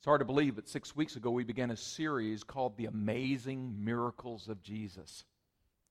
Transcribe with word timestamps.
It's 0.00 0.06
hard 0.06 0.20
to 0.20 0.24
believe 0.24 0.56
that 0.56 0.66
six 0.66 0.96
weeks 0.96 1.16
ago 1.16 1.30
we 1.30 1.44
began 1.44 1.70
a 1.70 1.76
series 1.76 2.42
called 2.42 2.74
The 2.78 2.86
Amazing 2.86 3.84
Miracles 3.84 4.48
of 4.48 4.62
Jesus. 4.62 5.24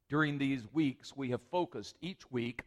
During 0.10 0.40
these 0.40 0.64
weeks, 0.74 1.16
we 1.16 1.30
have 1.30 1.42
focused 1.52 1.96
each 2.02 2.24
week 2.32 2.64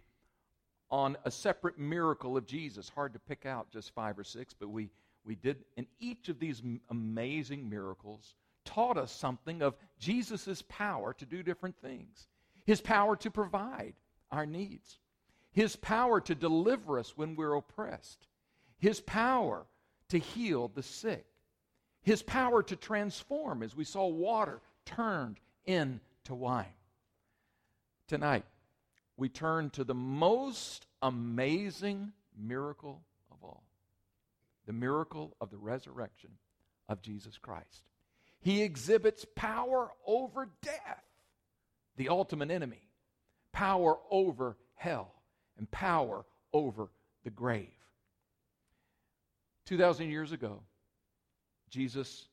on 0.89 1.17
a 1.25 1.33
separate 1.33 1.81
miracle 1.81 2.37
of 2.37 2.47
Jesus. 2.47 2.89
Hard 2.89 3.13
to 3.15 3.19
pick 3.19 3.45
out 3.45 3.73
just 3.73 3.93
five 3.93 4.21
or 4.21 4.23
six, 4.23 4.55
but 4.55 4.69
we, 4.69 4.89
we 5.25 5.35
did. 5.35 5.65
And 5.77 5.89
each 5.99 6.29
of 6.29 6.39
these 6.39 6.63
amazing 6.91 7.69
miracles 7.69 8.37
taught 8.65 8.97
us 8.97 9.11
something 9.11 9.63
of 9.63 9.75
Jesus' 9.99 10.63
power 10.69 11.13
to 11.15 11.27
do 11.27 11.43
different 11.43 11.75
things, 11.83 12.29
his 12.67 12.81
power 12.81 13.17
to 13.17 13.33
provide 13.33 13.95
our 14.31 14.47
needs, 14.47 15.01
his 15.51 15.75
power 15.75 16.21
to 16.21 16.37
deliver 16.37 17.01
us 17.01 17.17
when 17.17 17.35
we're 17.35 17.55
oppressed, 17.55 18.29
his 18.79 19.01
power 19.01 19.67
to 20.11 20.19
heal 20.19 20.69
the 20.69 20.85
sick 20.85 21.27
his 22.03 22.23
power 22.23 22.63
to 22.65 22.77
transform, 22.77 23.63
as 23.63 23.77
we 23.77 23.85
saw 23.85 24.07
water 24.07 24.61
turned 24.85 25.39
into 25.65 26.01
wine. 26.35 26.67
Tonight, 28.09 28.45
we 29.17 29.29
turn 29.29 29.71
to 29.71 29.85
the 29.85 29.95
most 29.95 30.87
amazing 31.01 32.13
miracle 32.37 33.03
of 33.31 33.39
all 33.43 33.63
the 34.67 34.73
miracle 34.73 35.37
of 35.41 35.51
the 35.51 35.57
resurrection 35.59 36.31
of 36.89 37.03
Jesus 37.03 37.39
Christ. 37.39 37.83
He 38.41 38.63
exhibits 38.63 39.25
power 39.35 39.91
over 40.07 40.49
death, 40.63 41.05
the 41.97 42.09
ultimate 42.09 42.51
enemy, 42.51 42.89
power 43.53 43.99
over 44.11 44.57
hell, 44.75 45.15
and 45.59 45.71
power 45.71 46.25
over 46.53 46.89
the 47.25 47.31
grave. 47.31 47.69
2,000 49.67 50.11
years 50.11 50.33
ago, 50.33 50.61
Jesus 51.73 52.27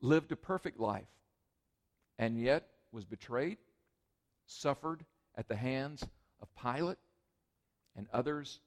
lived 0.00 0.30
a 0.30 0.36
perfect 0.36 0.78
life 0.78 1.10
and 2.18 2.40
yet 2.40 2.68
was 2.92 3.04
betrayed, 3.04 3.58
suffered 4.46 5.04
at 5.34 5.48
the 5.48 5.56
hands 5.56 6.04
of 6.40 6.48
Pilate 6.54 6.98
and 7.96 8.06
others 8.12 8.60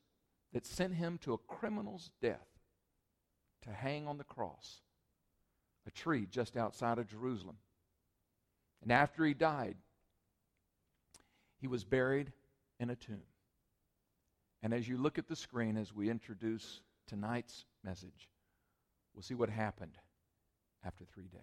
that 0.52 0.66
sent 0.66 0.94
him 0.94 1.18
to 1.20 1.34
a 1.34 1.38
criminal's 1.38 2.12
death 2.22 2.48
to 3.64 3.72
hang 3.72 4.08
on 4.08 4.18
the 4.18 4.26
cross, 4.26 4.82
a 5.88 5.92
tree 5.92 6.28
just 6.30 6.58
outside 6.58 6.98
of 6.98 7.08
Jerusalem. 7.08 7.56
And 8.84 8.92
after 8.92 9.26
he 9.26 9.34
died, 9.34 9.78
he 11.62 11.68
was 11.68 11.86
buried 11.86 12.34
in 12.78 12.90
a 12.90 12.96
tomb. 12.96 13.24
And 14.62 14.74
as 14.74 14.88
you 14.88 14.98
look 14.98 15.18
at 15.18 15.30
the 15.30 15.36
screen 15.36 15.78
as 15.78 15.94
we 15.94 16.10
introduce 16.10 16.82
tonight's 17.08 17.64
message, 17.84 18.30
We'll 19.16 19.24
see 19.24 19.34
what 19.34 19.50
happened 19.50 19.98
after 20.86 21.06
three 21.06 21.28
days. 21.28 21.42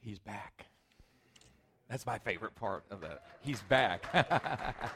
He's 0.00 0.18
back. 0.18 0.66
That's 1.88 2.06
my 2.06 2.18
favorite 2.18 2.54
part 2.54 2.84
of 2.90 3.02
that. 3.02 3.22
He's 3.42 3.60
back. 3.62 4.06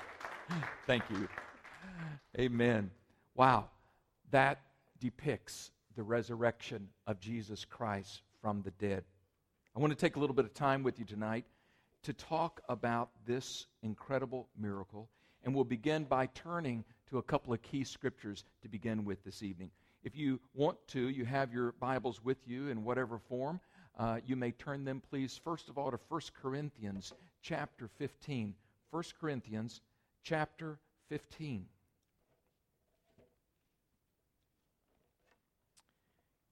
Thank 0.87 1.05
you. 1.11 1.29
Amen. 2.39 2.91
Wow. 3.35 3.67
That 4.31 4.61
depicts 4.99 5.71
the 5.95 6.03
resurrection 6.03 6.89
of 7.07 7.21
Jesus 7.21 7.67
Christ 7.67 8.23
from 8.41 8.63
the 8.63 8.71
dead. 8.73 9.05
I 9.77 9.81
want 9.81 9.93
to 9.93 9.99
take 9.99 10.17
a 10.17 10.19
little 10.19 10.35
bit 10.35 10.47
of 10.47 10.55
time 10.55 10.83
with 10.83 10.99
you 10.99 11.05
tonight 11.05 11.45
to 12.05 12.15
talk 12.15 12.63
about 12.69 13.11
this 13.27 13.67
incredible 13.83 14.49
miracle. 14.59 15.11
And 15.45 15.55
we'll 15.55 15.65
begin 15.65 16.05
by 16.05 16.27
turning 16.27 16.85
to 17.11 17.19
a 17.19 17.23
couple 17.23 17.53
of 17.53 17.63
key 17.63 17.85
scriptures 17.85 18.45
to 18.63 18.69
begin 18.69 19.05
with 19.05 19.23
this 19.25 19.43
evening. 19.43 19.71
If 20.03 20.17
you 20.17 20.41
want 20.55 20.79
to, 20.89 21.09
you 21.09 21.25
have 21.25 21.53
your 21.53 21.73
Bibles 21.73 22.23
with 22.25 22.39
you 22.47 22.69
in 22.69 22.85
whatever 22.85 23.19
form. 23.19 23.61
Uh, 23.99 24.19
you 24.27 24.37
may 24.37 24.51
turn 24.53 24.85
them, 24.85 25.03
please, 25.11 25.41
first 25.43 25.69
of 25.69 25.79
all, 25.79 25.91
to 25.91 25.99
1 26.09 26.21
Corinthians 26.41 27.13
chapter 27.43 27.89
15. 27.99 28.55
1 28.91 29.03
Corinthians 29.21 29.81
chapter 30.23 30.79
15. 31.09 31.67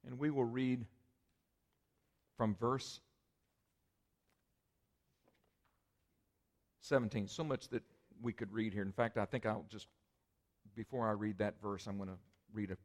And 0.06 0.18
we 0.18 0.30
will 0.30 0.44
read 0.44 0.84
from 2.36 2.54
verse 2.60 3.00
17. 6.80 7.28
So 7.28 7.44
much 7.44 7.68
that 7.68 7.82
we 8.22 8.32
could 8.32 8.52
read 8.52 8.72
here. 8.72 8.82
In 8.82 8.92
fact, 8.92 9.16
I 9.16 9.24
think 9.24 9.46
I'll 9.46 9.64
just 9.70 9.86
before 10.74 11.08
I 11.08 11.12
read 11.12 11.38
that 11.38 11.60
verse, 11.62 11.86
I'm 11.86 11.96
going 11.96 12.08
to 12.08 12.18
read 12.52 12.70
a 12.70 12.76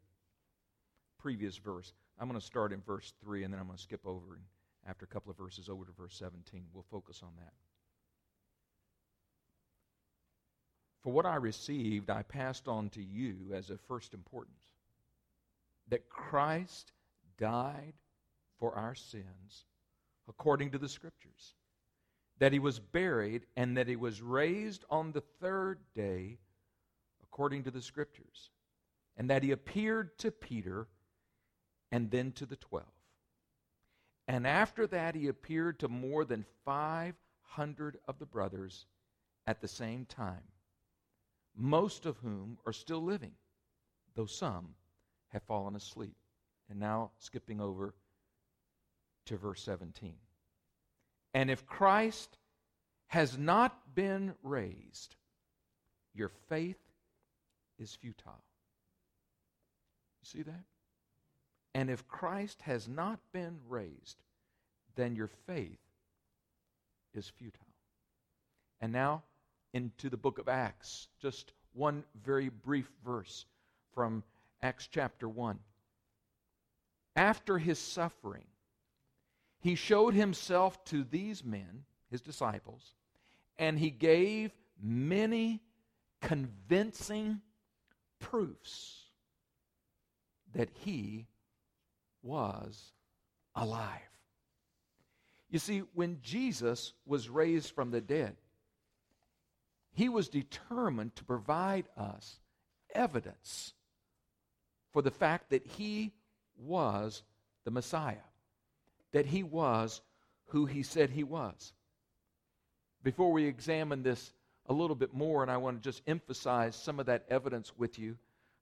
previous 1.20 1.58
verse. 1.58 1.94
I'm 2.20 2.28
going 2.28 2.40
to 2.40 2.46
start 2.46 2.74
in 2.74 2.82
verse 2.82 3.14
3, 3.24 3.44
and 3.44 3.54
then 3.54 3.60
I'm 3.60 3.68
going 3.68 3.78
to 3.78 3.84
skip 3.84 4.06
over, 4.06 4.36
and 4.36 4.44
after 4.88 5.06
a 5.06 5.08
couple 5.08 5.32
of 5.32 5.38
verses, 5.38 5.70
over 5.70 5.86
to 5.86 5.92
verse 5.92 6.16
17. 6.18 6.66
We'll 6.74 6.86
focus 6.90 7.22
on 7.24 7.32
that. 7.38 7.54
For 11.02 11.14
what 11.14 11.26
I 11.26 11.36
received, 11.36 12.10
I 12.10 12.24
passed 12.24 12.68
on 12.68 12.90
to 12.90 13.02
you 13.02 13.54
as 13.54 13.70
of 13.70 13.80
first 13.88 14.14
importance 14.14 14.56
that 15.88 16.10
Christ 16.10 16.92
died 17.38 17.94
for 18.60 18.76
our 18.76 18.96
sins 18.96 19.66
according 20.28 20.72
to 20.72 20.78
the 20.78 20.90
Scriptures, 20.90 21.56
that 22.38 22.54
he 22.54 22.60
was 22.60 22.80
buried, 22.80 23.46
and 23.56 23.78
that 23.78 23.88
he 23.88 23.96
was 23.96 24.22
raised 24.22 24.86
on 24.90 25.12
the 25.12 25.24
third 25.42 25.80
day 25.96 26.38
according 27.40 27.64
to 27.64 27.72
the 27.72 27.82
scriptures, 27.82 28.50
and 29.16 29.30
that 29.30 29.44
he 29.44 29.52
appeared 29.52 30.18
to 30.20 30.30
Peter 30.30 30.90
and 31.90 32.12
then 32.12 32.34
to 32.34 32.46
the 32.46 32.58
twelve. 32.58 32.84
And 34.28 34.46
after 34.46 34.86
that, 34.88 35.16
he 35.16 35.30
appeared 35.30 35.80
to 35.80 35.88
more 35.88 36.26
than 36.26 36.46
500 36.66 37.98
of 38.10 38.20
the 38.20 38.26
brothers 38.26 38.88
at 39.48 39.62
the 39.62 39.70
same 39.70 40.04
time, 40.04 40.44
most 41.56 42.06
of 42.06 42.18
whom 42.18 42.58
are 42.66 42.74
still 42.74 43.02
living, 43.02 43.36
though 44.16 44.26
some 44.26 44.76
have 45.30 45.44
fallen 45.44 45.78
asleep. 45.78 46.18
And 46.70 46.78
now, 46.78 47.12
skipping 47.20 47.62
over 47.62 47.94
to 49.28 49.38
verse 49.38 49.62
17. 49.62 50.16
And 51.34 51.50
if 51.50 51.66
Christ 51.66 52.38
has 53.08 53.38
not 53.38 53.96
been 53.96 54.34
raised, 54.44 55.16
your 56.14 56.32
faith 56.50 56.89
is 57.80 57.96
futile. 57.96 58.44
You 60.22 60.26
see 60.26 60.42
that? 60.44 60.64
And 61.74 61.90
if 61.90 62.08
Christ 62.08 62.62
has 62.64 62.88
not 62.88 63.20
been 63.32 63.60
raised, 63.68 64.18
then 64.96 65.16
your 65.16 65.30
faith 65.48 65.80
is 67.14 67.30
futile. 67.30 67.68
And 68.82 68.92
now 68.92 69.24
into 69.74 70.10
the 70.10 70.18
book 70.18 70.40
of 70.40 70.50
Acts, 70.50 71.08
just 71.22 71.54
one 71.74 72.04
very 72.24 72.50
brief 72.50 72.90
verse 73.06 73.46
from 73.94 74.24
Acts 74.62 74.88
chapter 74.92 75.30
1. 75.30 75.60
After 77.16 77.58
his 77.58 77.80
suffering, 77.80 78.46
he 79.62 79.76
showed 79.76 80.14
himself 80.14 80.84
to 80.86 81.04
these 81.04 81.44
men, 81.44 81.84
his 82.10 82.22
disciples, 82.22 82.96
and 83.58 83.78
he 83.78 83.90
gave 83.90 84.52
many 84.82 85.62
convincing 86.22 87.42
proofs 88.20 89.06
that 90.54 90.70
he 90.74 91.28
was 92.22 92.92
alive. 93.56 94.00
You 95.50 95.60
see, 95.60 95.80
when 95.94 96.20
Jesus 96.22 96.94
was 97.06 97.30
raised 97.30 97.72
from 97.72 97.92
the 97.92 98.02
dead, 98.02 98.36
he 99.94 100.10
was 100.10 100.30
determined 100.30 101.16
to 101.16 101.24
provide 101.24 101.88
us 101.98 102.40
evidence 102.94 103.74
for 104.92 105.02
the 105.02 105.12
fact 105.12 105.50
that 105.50 105.66
he 105.66 106.14
was 106.58 107.24
the 107.64 107.72
Messiah, 107.72 108.16
that 109.12 109.26
he 109.26 109.44
was 109.44 110.02
who 110.48 110.66
he 110.66 110.84
said 110.84 111.10
he 111.10 111.24
was. 111.24 111.74
Before 113.04 113.32
we 113.32 113.46
examine 113.46 114.04
this 114.04 114.32
a 114.70 114.74
little 114.74 114.96
bit 114.96 115.14
more, 115.14 115.42
and 115.42 115.52
I 115.52 115.58
want 115.58 115.82
to 115.82 115.90
just 115.90 116.04
emphasize 116.08 116.76
some 116.76 117.00
of 117.00 117.08
that 117.08 117.26
evidence 117.30 117.74
with 117.78 117.98
you. 117.98 118.16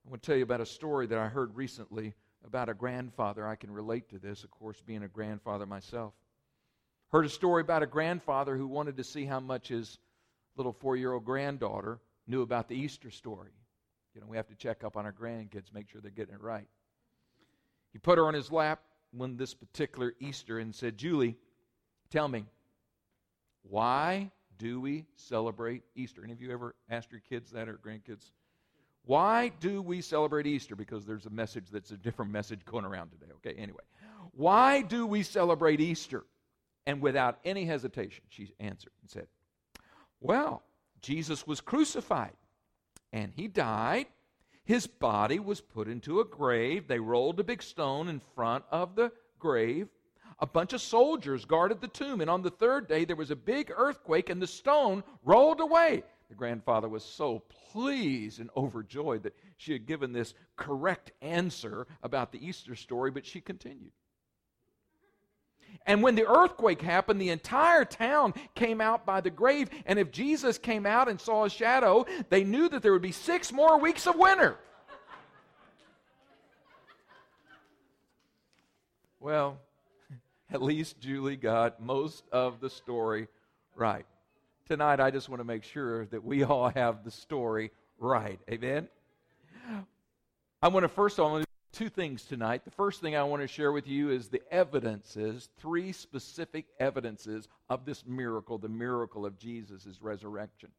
I 0.06 0.10
want 0.10 0.24
to 0.24 0.26
tell 0.26 0.38
you 0.38 0.44
about 0.44 0.62
a 0.62 0.66
story 0.66 1.06
that 1.08 1.18
I 1.18 1.28
heard 1.28 1.56
recently 1.56 2.14
about 2.46 2.70
a 2.70 2.74
grandfather. 2.74 3.46
I 3.46 3.58
can 3.58 3.72
relate 3.72 4.10
to 4.10 4.18
this, 4.18 4.46
of 4.46 4.52
course, 4.52 4.82
being 4.86 5.04
a 5.04 5.10
grandfather 5.10 5.66
myself. 5.66 6.14
Heard 7.10 7.26
a 7.26 7.30
story 7.30 7.62
about 7.62 7.84
a 7.84 7.88
grandfather 7.88 8.56
who 8.56 8.68
wanted 8.68 8.98
to 8.98 9.04
see 9.04 9.26
how 9.26 9.42
much 9.42 9.68
his 9.68 10.00
little 10.56 10.72
four 10.72 10.96
year 10.96 11.12
old 11.12 11.26
granddaughter 11.26 12.00
knew 12.26 12.42
about 12.42 12.70
the 12.70 12.76
Easter 12.76 13.12
story. 13.12 13.52
You 14.16 14.22
know, 14.22 14.28
we 14.28 14.38
have 14.38 14.48
to 14.48 14.56
check 14.56 14.86
up 14.86 14.96
on 14.96 15.06
our 15.06 15.14
grandkids, 15.14 15.74
make 15.74 15.90
sure 15.90 16.00
they're 16.00 16.10
getting 16.10 16.34
it 16.34 16.42
right. 16.42 16.68
He 17.92 18.00
put 18.00 18.18
her 18.18 18.28
on 18.28 18.34
his 18.34 18.52
lap 18.52 18.80
when 19.12 19.36
this 19.36 19.54
particular 19.54 20.14
Easter 20.20 20.60
and 20.60 20.74
said, 20.74 20.98
Julie, 20.98 21.36
tell 22.12 22.28
me, 22.28 22.46
why 23.64 24.32
do 24.58 24.80
we 24.80 25.06
celebrate 25.16 25.84
Easter? 25.96 26.24
Any 26.24 26.34
of 26.34 26.42
you 26.42 26.52
ever 26.52 26.76
asked 26.90 27.12
your 27.12 27.22
kids 27.22 27.52
that 27.52 27.70
or 27.70 27.76
grandkids? 27.76 28.32
Why 29.06 29.50
do 29.60 29.82
we 29.82 30.02
celebrate 30.02 30.46
Easter? 30.48 30.76
Because 30.76 31.06
there's 31.06 31.26
a 31.26 31.30
message 31.30 31.68
that's 31.72 31.92
a 31.92 31.98
different 31.98 32.32
message 32.32 32.66
going 32.66 32.84
around 32.84 33.12
today. 33.12 33.32
Okay, 33.36 33.58
anyway. 33.58 33.84
Why 34.32 34.82
do 34.82 35.08
we 35.08 35.24
celebrate 35.24 35.80
Easter? 35.80 36.26
And 36.86 37.02
without 37.02 37.40
any 37.44 37.66
hesitation, 37.66 38.24
she 38.30 38.54
answered 38.60 38.92
and 39.02 39.10
said, 39.10 39.28
Well, 40.20 40.64
Jesus 41.02 41.48
was 41.48 41.62
crucified 41.62 42.34
and 43.14 43.32
he 43.36 43.48
died. 43.48 44.08
His 44.64 44.88
body 44.88 45.40
was 45.40 45.62
put 45.62 45.88
into 45.88 46.20
a 46.20 46.26
grave. 46.26 46.88
They 46.88 47.00
rolled 47.00 47.40
a 47.40 47.44
big 47.44 47.64
stone 47.64 48.10
in 48.10 48.20
front 48.36 48.66
of 48.70 48.96
the 48.96 49.12
grave. 49.40 49.88
A 50.40 50.46
bunch 50.46 50.74
of 50.74 50.82
soldiers 50.82 51.46
guarded 51.46 51.82
the 51.82 51.88
tomb. 51.88 52.22
And 52.22 52.30
on 52.30 52.44
the 52.44 52.52
third 52.52 52.88
day, 52.88 53.06
there 53.06 53.16
was 53.16 53.32
a 53.32 53.36
big 53.36 53.72
earthquake 53.76 54.30
and 54.30 54.42
the 54.42 54.48
stone 54.48 55.04
rolled 55.24 55.60
away. 55.60 56.04
The 56.30 56.36
grandfather 56.36 56.90
was 56.90 57.04
so 57.04 57.44
pleased 57.72 58.40
and 58.40 58.50
overjoyed 58.56 59.24
that 59.24 59.36
she 59.56 59.72
had 59.72 59.86
given 59.86 60.12
this 60.12 60.34
correct 60.58 61.12
answer 61.22 61.88
about 62.04 62.32
the 62.32 62.46
Easter 62.46 62.76
story, 62.76 63.12
but 63.12 63.26
she 63.26 63.40
continued. 63.40 63.92
And 65.86 66.04
when 66.04 66.16
the 66.16 66.28
earthquake 66.28 66.82
happened, 66.82 67.22
the 67.22 67.30
entire 67.30 67.86
town 67.86 68.34
came 68.56 68.82
out 68.82 69.06
by 69.06 69.22
the 69.22 69.30
grave. 69.30 69.70
And 69.86 69.98
if 69.98 70.12
Jesus 70.12 70.58
came 70.58 70.86
out 70.86 71.08
and 71.08 71.20
saw 71.20 71.46
a 71.46 71.50
shadow, 71.50 72.06
they 72.30 72.44
knew 72.44 72.68
that 72.70 72.82
there 72.82 72.92
would 72.92 73.02
be 73.02 73.12
six 73.12 73.54
more 73.54 73.80
weeks 73.80 74.06
of 74.06 74.16
winter. 74.16 74.58
well, 79.20 79.60
at 80.52 80.62
least 80.62 81.00
Julie 81.00 81.36
got 81.36 81.82
most 81.82 82.24
of 82.32 82.60
the 82.60 82.70
story 82.70 83.28
right. 83.76 84.06
Tonight, 84.68 85.00
I 85.00 85.12
just 85.12 85.30
want 85.30 85.40
to 85.40 85.46
make 85.46 85.64
sure 85.64 86.06
that 86.08 86.24
we 86.24 86.44
all 86.44 86.70
have 86.70 87.04
the 87.04 87.12
story 87.12 87.72
right. 88.00 88.40
Amen? 88.50 88.88
I 90.62 90.70
want 90.70 90.84
to 90.84 90.90
first 90.90 91.20
of 91.20 91.26
all, 91.26 91.44
two 91.72 91.90
things 91.90 92.24
tonight. 92.24 92.66
The 92.66 92.72
first 92.72 93.02
thing 93.02 93.16
I 93.16 93.24
want 93.24 93.42
to 93.42 93.48
share 93.48 93.72
with 93.72 93.88
you 93.88 94.10
is 94.10 94.30
the 94.30 94.42
evidences, 94.52 95.50
three 95.60 95.92
specific 95.92 96.66
evidences 96.80 97.48
of 97.70 97.86
this 97.86 98.06
miracle, 98.06 98.58
the 98.58 98.70
miracle 98.70 99.26
of 99.26 99.38
Jesus' 99.38 100.00
resurrection. 100.02 100.70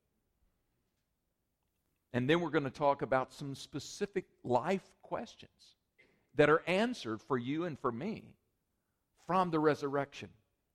And 2.12 2.28
then 2.28 2.40
we're 2.40 2.50
going 2.50 2.64
to 2.64 2.70
talk 2.70 3.02
about 3.02 3.32
some 3.32 3.54
specific 3.54 4.24
life 4.42 4.90
questions 5.02 5.76
that 6.34 6.48
are 6.48 6.62
answered 6.66 7.20
for 7.20 7.36
you 7.36 7.64
and 7.64 7.78
for 7.78 7.92
me 7.92 8.24
from 9.28 9.50
the 9.50 9.60
resurrection 9.60 10.30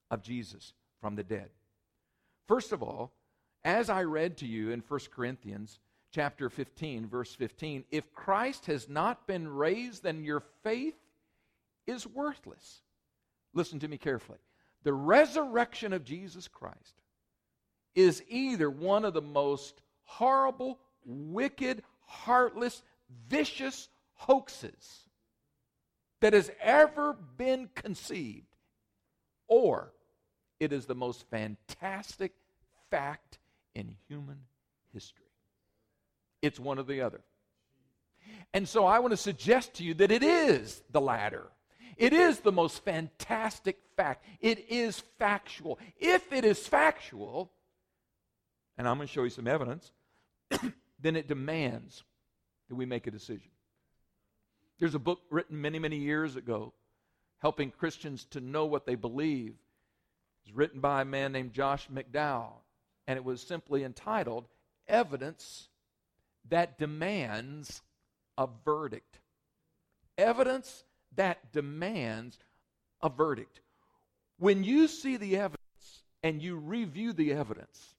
of 0.09 0.21
Jesus 0.21 0.73
from 1.01 1.15
the 1.15 1.23
dead. 1.23 1.49
First 2.47 2.71
of 2.71 2.83
all, 2.83 3.11
as 3.65 3.89
I 3.89 4.03
read 4.03 4.37
to 4.37 4.47
you 4.47 4.69
in 4.69 4.83
1 4.87 4.99
Corinthians, 5.13 5.79
chapter 6.11 6.49
15, 6.49 7.07
verse 7.07 7.33
15, 7.33 7.83
if 7.89 8.13
Christ 8.13 8.67
has 8.67 8.87
not 8.87 9.25
been 9.25 9.47
raised, 9.47 10.03
then 10.03 10.23
your 10.23 10.43
faith 10.63 10.93
is 11.87 12.05
worthless. 12.05 12.83
Listen 13.55 13.79
to 13.79 13.87
me 13.87 13.97
carefully. 13.97 14.39
The 14.83 14.93
resurrection 14.93 15.91
of 15.91 16.05
Jesus 16.05 16.47
Christ 16.47 17.01
is 17.95 18.23
either 18.27 18.69
one 18.69 19.03
of 19.03 19.15
the 19.15 19.21
most 19.21 19.81
horrible, 20.03 20.79
wicked, 21.05 21.81
heartless, 22.05 22.83
vicious 23.27 23.89
hoaxes 24.13 25.09
that 26.23 26.31
has 26.31 26.49
ever 26.61 27.17
been 27.35 27.69
conceived, 27.75 28.47
or 29.49 29.91
it 30.57 30.71
is 30.71 30.85
the 30.85 30.95
most 30.95 31.29
fantastic 31.29 32.31
fact 32.89 33.39
in 33.75 33.93
human 34.07 34.37
history. 34.93 35.25
It's 36.41 36.57
one 36.57 36.79
or 36.79 36.83
the 36.83 37.01
other. 37.01 37.19
And 38.53 38.65
so 38.65 38.85
I 38.85 38.99
want 38.99 39.11
to 39.11 39.17
suggest 39.17 39.73
to 39.73 39.83
you 39.83 39.95
that 39.95 40.11
it 40.11 40.23
is 40.23 40.81
the 40.91 41.01
latter. 41.01 41.47
It 41.97 42.13
is 42.13 42.39
the 42.39 42.53
most 42.53 42.85
fantastic 42.85 43.79
fact. 43.97 44.23
It 44.39 44.69
is 44.69 45.03
factual. 45.19 45.77
If 45.99 46.31
it 46.31 46.45
is 46.45 46.65
factual, 46.65 47.51
and 48.77 48.87
I'm 48.87 48.95
going 48.95 49.09
to 49.09 49.13
show 49.13 49.25
you 49.25 49.29
some 49.29 49.47
evidence, 49.47 49.91
then 51.01 51.17
it 51.17 51.27
demands 51.27 52.01
that 52.69 52.75
we 52.75 52.85
make 52.85 53.07
a 53.07 53.11
decision. 53.11 53.51
There's 54.79 54.95
a 54.95 54.99
book 54.99 55.21
written 55.29 55.61
many, 55.61 55.79
many 55.79 55.97
years 55.97 56.35
ago 56.35 56.73
helping 57.39 57.71
Christians 57.71 58.25
to 58.31 58.39
know 58.39 58.65
what 58.65 58.85
they 58.85 58.95
believe. 58.95 59.55
It's 60.45 60.55
written 60.55 60.79
by 60.79 61.01
a 61.01 61.05
man 61.05 61.31
named 61.33 61.53
Josh 61.53 61.87
McDowell, 61.93 62.53
and 63.05 63.17
it 63.17 63.23
was 63.23 63.41
simply 63.41 63.83
entitled 63.83 64.47
Evidence 64.87 65.69
that 66.49 66.77
demands 66.77 67.81
a 68.37 68.47
verdict. 68.65 69.19
Evidence 70.17 70.83
that 71.15 71.51
demands 71.53 72.37
a 73.01 73.09
verdict. 73.09 73.61
When 74.37 74.63
you 74.63 74.87
see 74.87 75.17
the 75.17 75.37
evidence 75.37 76.03
and 76.21 76.41
you 76.41 76.55
review 76.57 77.13
the 77.13 77.33
evidence, 77.33 77.95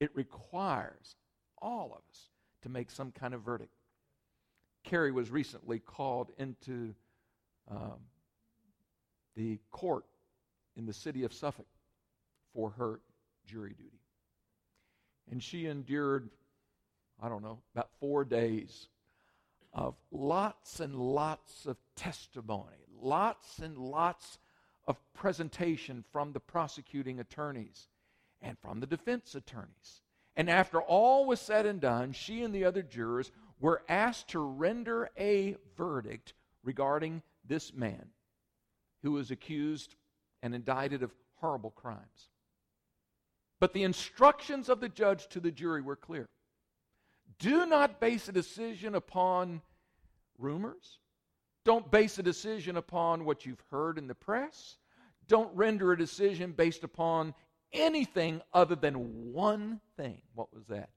it 0.00 0.10
requires 0.14 1.16
all 1.60 1.92
of 1.92 2.02
us 2.10 2.28
to 2.62 2.68
make 2.68 2.90
some 2.90 3.10
kind 3.12 3.34
of 3.34 3.42
verdict. 3.42 3.72
Carrie 4.84 5.12
was 5.12 5.30
recently 5.30 5.78
called 5.78 6.30
into 6.38 6.94
um, 7.70 8.00
the 9.36 9.58
court 9.70 10.04
in 10.76 10.86
the 10.86 10.92
city 10.92 11.24
of 11.24 11.32
Suffolk 11.32 11.66
for 12.54 12.70
her 12.70 13.00
jury 13.46 13.74
duty. 13.76 14.00
And 15.30 15.42
she 15.42 15.66
endured 15.66 16.30
I 17.22 17.28
don't 17.28 17.42
know, 17.42 17.60
about 17.74 17.90
four 18.00 18.24
days 18.24 18.88
of 19.72 19.94
lots 20.10 20.80
and 20.80 20.96
lots 20.96 21.66
of 21.66 21.76
testimony, 21.94 22.84
lots 23.00 23.60
and 23.60 23.78
lots 23.78 24.38
of 24.86 24.96
presentation 25.14 26.04
from 26.12 26.32
the 26.32 26.40
prosecuting 26.40 27.20
attorneys 27.20 27.86
and 28.40 28.58
from 28.58 28.80
the 28.80 28.88
defense 28.88 29.36
attorneys. 29.36 30.02
And 30.34 30.50
after 30.50 30.82
all 30.82 31.26
was 31.26 31.40
said 31.40 31.64
and 31.64 31.80
done, 31.80 32.12
she 32.12 32.42
and 32.42 32.52
the 32.52 32.64
other 32.64 32.82
jurors 32.82 33.30
were 33.62 33.82
asked 33.88 34.28
to 34.28 34.40
render 34.40 35.08
a 35.16 35.56
verdict 35.76 36.34
regarding 36.64 37.22
this 37.46 37.72
man 37.72 38.08
who 39.02 39.12
was 39.12 39.30
accused 39.30 39.94
and 40.42 40.54
indicted 40.54 41.02
of 41.02 41.14
horrible 41.36 41.70
crimes. 41.70 42.28
But 43.60 43.72
the 43.72 43.84
instructions 43.84 44.68
of 44.68 44.80
the 44.80 44.88
judge 44.88 45.28
to 45.28 45.40
the 45.40 45.52
jury 45.52 45.80
were 45.80 45.96
clear. 45.96 46.28
Do 47.38 47.64
not 47.64 48.00
base 48.00 48.28
a 48.28 48.32
decision 48.32 48.96
upon 48.96 49.62
rumors. 50.38 50.98
Don't 51.64 51.88
base 51.88 52.18
a 52.18 52.22
decision 52.22 52.76
upon 52.76 53.24
what 53.24 53.46
you've 53.46 53.62
heard 53.70 53.96
in 53.96 54.08
the 54.08 54.14
press. 54.14 54.76
Don't 55.28 55.54
render 55.54 55.92
a 55.92 55.98
decision 55.98 56.50
based 56.50 56.82
upon 56.82 57.32
anything 57.72 58.42
other 58.52 58.74
than 58.74 59.32
one 59.32 59.80
thing. 59.96 60.22
What 60.34 60.52
was 60.52 60.66
that? 60.66 60.90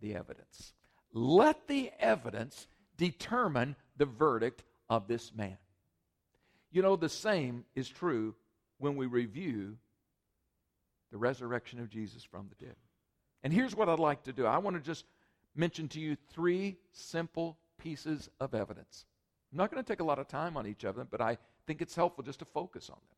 The 0.00 0.14
evidence. 0.14 0.72
Let 1.16 1.66
the 1.66 1.90
evidence 1.98 2.66
determine 2.98 3.74
the 3.96 4.04
verdict 4.04 4.62
of 4.90 5.08
this 5.08 5.32
man. 5.34 5.56
You 6.70 6.82
know, 6.82 6.94
the 6.94 7.08
same 7.08 7.64
is 7.74 7.88
true 7.88 8.34
when 8.76 8.96
we 8.96 9.06
review 9.06 9.78
the 11.10 11.16
resurrection 11.16 11.80
of 11.80 11.88
Jesus 11.88 12.22
from 12.22 12.50
the 12.50 12.66
dead. 12.66 12.76
And 13.42 13.50
here's 13.50 13.74
what 13.74 13.88
I'd 13.88 13.98
like 13.98 14.24
to 14.24 14.32
do 14.34 14.44
I 14.44 14.58
want 14.58 14.76
to 14.76 14.82
just 14.82 15.06
mention 15.54 15.88
to 15.88 16.00
you 16.00 16.18
three 16.34 16.76
simple 16.92 17.56
pieces 17.78 18.28
of 18.38 18.54
evidence. 18.54 19.06
I'm 19.50 19.56
not 19.56 19.70
going 19.70 19.82
to 19.82 19.90
take 19.90 20.00
a 20.00 20.04
lot 20.04 20.18
of 20.18 20.28
time 20.28 20.54
on 20.58 20.66
each 20.66 20.84
of 20.84 20.96
them, 20.96 21.08
but 21.10 21.22
I 21.22 21.38
think 21.66 21.80
it's 21.80 21.96
helpful 21.96 22.24
just 22.24 22.40
to 22.40 22.44
focus 22.44 22.90
on 22.90 22.96
them. 22.96 23.16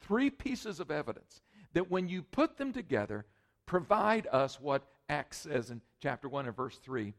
Three 0.00 0.30
pieces 0.30 0.80
of 0.80 0.90
evidence 0.90 1.42
that 1.74 1.92
when 1.92 2.08
you 2.08 2.22
put 2.22 2.58
them 2.58 2.72
together, 2.72 3.24
provide 3.66 4.26
us 4.32 4.60
what 4.60 4.82
Acts 5.08 5.38
says 5.38 5.70
in 5.70 5.80
chapter 6.02 6.28
1 6.28 6.46
and 6.46 6.56
verse 6.56 6.76
3 6.78 7.14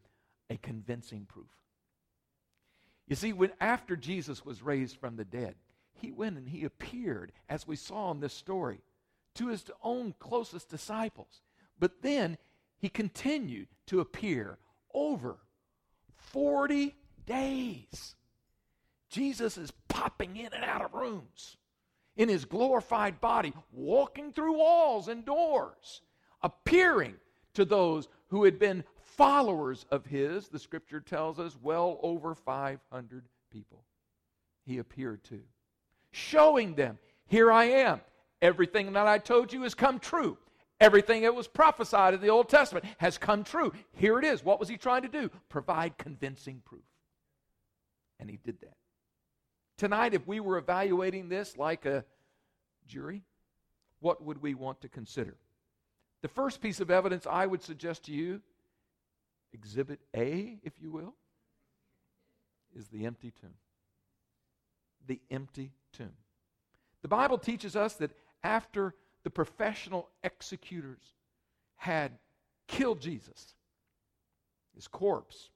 a 0.50 0.58
convincing 0.58 1.26
proof. 1.26 1.46
You 3.08 3.16
see, 3.16 3.34
when 3.34 3.52
after 3.60 3.96
Jesus 3.96 4.46
was 4.46 4.62
raised 4.62 4.98
from 4.98 5.16
the 5.16 5.26
dead, 5.26 5.56
he 5.94 6.12
went 6.12 6.38
and 6.38 6.48
he 6.48 6.66
appeared, 6.66 7.32
as 7.50 7.68
we 7.68 7.76
saw 7.76 8.12
in 8.12 8.20
this 8.20 8.34
story, 8.34 8.82
to 9.36 9.48
his 9.48 9.66
own 9.82 10.14
closest 10.20 10.70
disciples. 10.70 11.42
But 11.80 12.02
then 12.02 12.38
he 12.78 12.90
continued 12.90 13.68
to 13.88 14.00
appear 14.00 14.58
over 14.94 15.38
40 16.16 16.96
days. 17.26 18.16
Jesus 19.10 19.58
is 19.58 19.72
popping 19.88 20.36
in 20.36 20.54
and 20.54 20.64
out 20.64 20.84
of 20.84 20.94
rooms 20.94 21.58
in 22.18 22.30
his 22.30 22.46
glorified 22.46 23.22
body, 23.22 23.54
walking 23.72 24.34
through 24.34 24.58
walls 24.58 25.08
and 25.08 25.24
doors, 25.24 26.02
appearing 26.42 27.16
to 27.54 27.64
those 27.64 28.08
who 28.30 28.44
had 28.44 28.60
been 28.60 28.84
followers 29.18 29.86
of 29.92 30.06
his. 30.06 30.48
The 30.48 30.60
scripture 30.60 31.02
tells 31.02 31.40
us 31.40 31.58
well 31.62 32.00
over 32.02 32.36
500 32.36 33.26
people 33.52 33.84
he 34.66 34.78
appeared 34.78 35.24
to, 35.26 35.42
showing 36.12 36.76
them, 36.76 37.00
Here 37.26 37.52
I 37.52 37.66
am. 37.66 38.02
Everything 38.42 38.94
that 38.94 39.08
I 39.08 39.18
told 39.18 39.52
you 39.52 39.64
has 39.64 39.74
come 39.74 40.00
true. 40.00 40.38
Everything 40.80 41.24
that 41.24 41.34
was 41.34 41.48
prophesied 41.48 42.14
in 42.14 42.22
the 42.22 42.30
Old 42.30 42.50
Testament 42.50 42.86
has 43.00 43.18
come 43.18 43.44
true. 43.44 43.74
Here 43.94 44.20
it 44.20 44.26
is. 44.26 44.44
What 44.44 44.60
was 44.60 44.70
he 44.70 44.78
trying 44.78 45.02
to 45.02 45.08
do? 45.08 45.32
Provide 45.50 45.98
convincing 45.98 46.62
proof. 46.64 46.84
And 48.20 48.30
he 48.30 48.38
did 48.38 48.62
that. 48.62 48.78
Tonight, 49.78 50.14
if 50.14 50.28
we 50.28 50.40
were 50.40 50.58
evaluating 50.58 51.30
this 51.30 51.58
like 51.58 51.86
a 51.86 52.06
jury, 52.88 53.24
what 54.02 54.24
would 54.24 54.42
we 54.42 54.54
want 54.54 54.82
to 54.82 54.90
consider? 54.90 55.38
The 56.22 56.28
first 56.28 56.62
piece 56.62 56.80
of 56.80 56.92
evidence 56.92 57.26
I 57.28 57.46
would 57.48 57.64
suggest 57.64 58.04
to 58.06 58.12
you, 58.12 58.42
exhibit 59.54 60.00
A, 60.16 60.60
if 60.64 60.74
you 60.82 60.92
will, 60.92 61.14
is 62.76 62.88
the 62.88 63.06
empty 63.06 63.32
tomb. 63.32 63.54
The 65.08 65.22
empty 65.32 65.72
tomb. 65.94 66.14
The 67.02 67.08
Bible 67.08 67.38
teaches 67.38 67.76
us 67.76 67.94
that 67.96 68.12
after 68.44 68.94
the 69.24 69.30
professional 69.30 70.10
executors 70.24 71.14
had 71.76 72.12
killed 72.68 73.02
Jesus, 73.02 73.56
his 74.76 74.88
corpse 74.88 75.50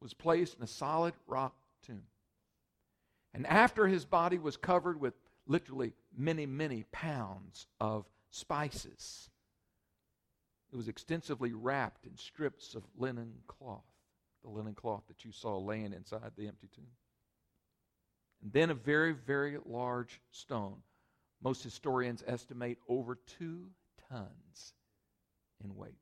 was 0.00 0.14
placed 0.14 0.56
in 0.56 0.62
a 0.62 0.68
solid 0.68 1.14
rock 1.26 1.54
tomb. 1.84 2.02
And 3.34 3.46
after 3.46 3.86
his 3.86 4.04
body 4.04 4.38
was 4.38 4.56
covered 4.56 5.00
with 5.00 5.14
literally 5.46 5.94
many, 6.16 6.46
many 6.46 6.84
pounds 6.92 7.66
of 7.80 8.04
spices, 8.30 9.30
it 10.72 10.76
was 10.76 10.88
extensively 10.88 11.52
wrapped 11.52 12.06
in 12.06 12.16
strips 12.16 12.74
of 12.74 12.84
linen 12.96 13.32
cloth, 13.46 13.84
the 14.42 14.50
linen 14.50 14.74
cloth 14.74 15.02
that 15.08 15.24
you 15.24 15.32
saw 15.32 15.56
laying 15.58 15.92
inside 15.92 16.32
the 16.36 16.46
empty 16.46 16.68
tomb. 16.74 16.84
And 18.42 18.52
then 18.52 18.70
a 18.70 18.74
very, 18.74 19.12
very 19.12 19.58
large 19.64 20.20
stone 20.30 20.82
most 21.42 21.62
historians 21.62 22.24
estimate 22.26 22.78
over 22.88 23.16
two 23.38 23.68
tons 24.08 24.74
in 25.62 25.74
weight, 25.76 25.98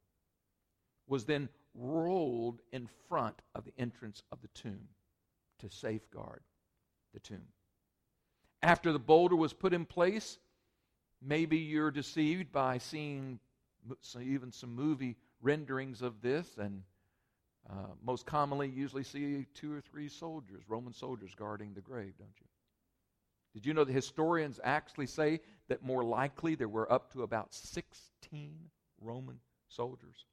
was 1.06 1.24
then 1.24 1.48
rolled 1.74 2.60
in 2.72 2.88
front 3.08 3.36
of 3.54 3.64
the 3.64 3.72
entrance 3.78 4.22
of 4.32 4.40
the 4.40 4.48
tomb 4.48 4.88
to 5.58 5.68
safeguard 5.68 6.42
the 7.12 7.20
tomb. 7.20 7.46
After 8.62 8.92
the 8.92 8.98
boulder 8.98 9.36
was 9.36 9.52
put 9.52 9.74
in 9.74 9.84
place, 9.84 10.38
maybe 11.22 11.58
you're 11.58 11.90
deceived 11.90 12.50
by 12.50 12.78
seeing 12.78 13.38
even 14.20 14.52
some 14.52 14.74
movie 14.74 15.16
renderings 15.40 16.02
of 16.02 16.20
this, 16.20 16.56
and 16.58 16.82
uh, 17.68 17.94
most 18.04 18.26
commonly, 18.26 18.68
you 18.68 18.74
usually 18.74 19.04
see 19.04 19.46
two 19.54 19.72
or 19.72 19.80
three 19.80 20.08
soldiers, 20.08 20.62
Roman 20.68 20.92
soldiers, 20.92 21.34
guarding 21.36 21.74
the 21.74 21.80
grave, 21.80 22.14
don't 22.18 22.30
you? 22.40 22.46
Did 23.54 23.64
you 23.64 23.72
know 23.72 23.84
the 23.84 23.92
historians 23.92 24.60
actually 24.62 25.06
say 25.06 25.40
that 25.68 25.82
more 25.82 26.04
likely 26.04 26.54
there 26.54 26.68
were 26.68 26.90
up 26.92 27.12
to 27.14 27.22
about 27.22 27.54
16 27.54 28.54
Roman 29.00 29.40
soldiers 29.68 30.26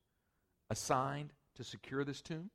assigned 0.70 1.32
to 1.56 1.64
secure 1.64 2.04
this 2.04 2.22
tomb? 2.22 2.50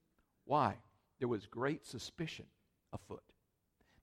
Why? 0.44 0.74
There 1.18 1.28
was 1.28 1.46
great 1.46 1.86
suspicion 1.86 2.46
afoot 2.92 3.22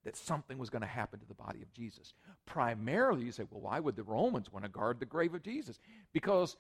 that 0.06 0.16
something 0.16 0.58
was 0.58 0.70
going 0.70 0.82
to 0.82 0.88
happen 0.88 1.20
to 1.20 1.26
the 1.28 1.34
body 1.34 1.62
of 1.62 1.74
Jesus. 1.74 2.14
Primarily, 2.46 3.26
you 3.26 3.32
say, 3.32 3.44
well, 3.50 3.62
why 3.62 3.80
would 3.80 3.96
the 3.96 4.04
Romans 4.04 4.52
want 4.52 4.64
to 4.64 4.70
guard 4.70 5.00
the 5.00 5.06
grave 5.06 5.34
of 5.34 5.44
Jesus? 5.44 5.80
Because 6.14 6.56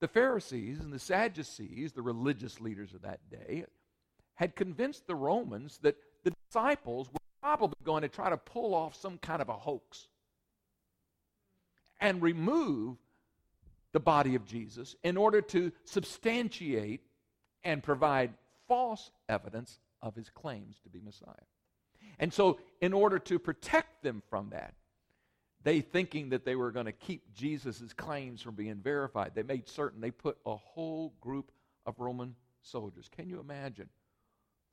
the 0.00 0.08
Pharisees 0.08 0.80
and 0.80 0.92
the 0.92 0.98
Sadducees, 0.98 1.92
the 1.92 2.02
religious 2.02 2.60
leaders 2.60 2.94
of 2.94 3.02
that 3.02 3.20
day, 3.30 3.64
had 4.34 4.56
convinced 4.56 5.06
the 5.06 5.14
Romans 5.14 5.78
that 5.82 5.96
the 6.24 6.32
disciples 6.46 7.08
were 7.08 7.18
probably 7.40 7.76
going 7.84 8.02
to 8.02 8.08
try 8.08 8.30
to 8.30 8.36
pull 8.36 8.74
off 8.74 8.94
some 8.94 9.18
kind 9.18 9.40
of 9.40 9.48
a 9.48 9.54
hoax 9.54 10.08
and 12.00 12.20
remove 12.20 12.96
the 13.92 14.00
body 14.00 14.34
of 14.34 14.44
Jesus 14.44 14.96
in 15.04 15.16
order 15.16 15.40
to 15.40 15.72
substantiate 15.84 17.02
and 17.62 17.82
provide 17.82 18.34
false 18.66 19.10
evidence 19.28 19.78
of 20.02 20.14
his 20.14 20.28
claims 20.28 20.76
to 20.82 20.90
be 20.90 21.00
Messiah. 21.00 21.32
And 22.18 22.32
so, 22.32 22.58
in 22.80 22.92
order 22.92 23.18
to 23.20 23.38
protect 23.38 24.02
them 24.02 24.22
from 24.28 24.50
that, 24.50 24.74
they 25.64 25.80
thinking 25.80 26.28
that 26.28 26.44
they 26.44 26.56
were 26.56 26.70
going 26.70 26.86
to 26.86 26.92
keep 26.92 27.34
Jesus' 27.34 27.92
claims 27.94 28.42
from 28.42 28.54
being 28.54 28.76
verified, 28.76 29.32
they 29.34 29.42
made 29.42 29.68
certain 29.68 30.00
they 30.00 30.10
put 30.10 30.36
a 30.46 30.54
whole 30.54 31.14
group 31.20 31.50
of 31.86 31.98
Roman 31.98 32.36
soldiers. 32.62 33.08
Can 33.14 33.28
you 33.28 33.40
imagine? 33.40 33.88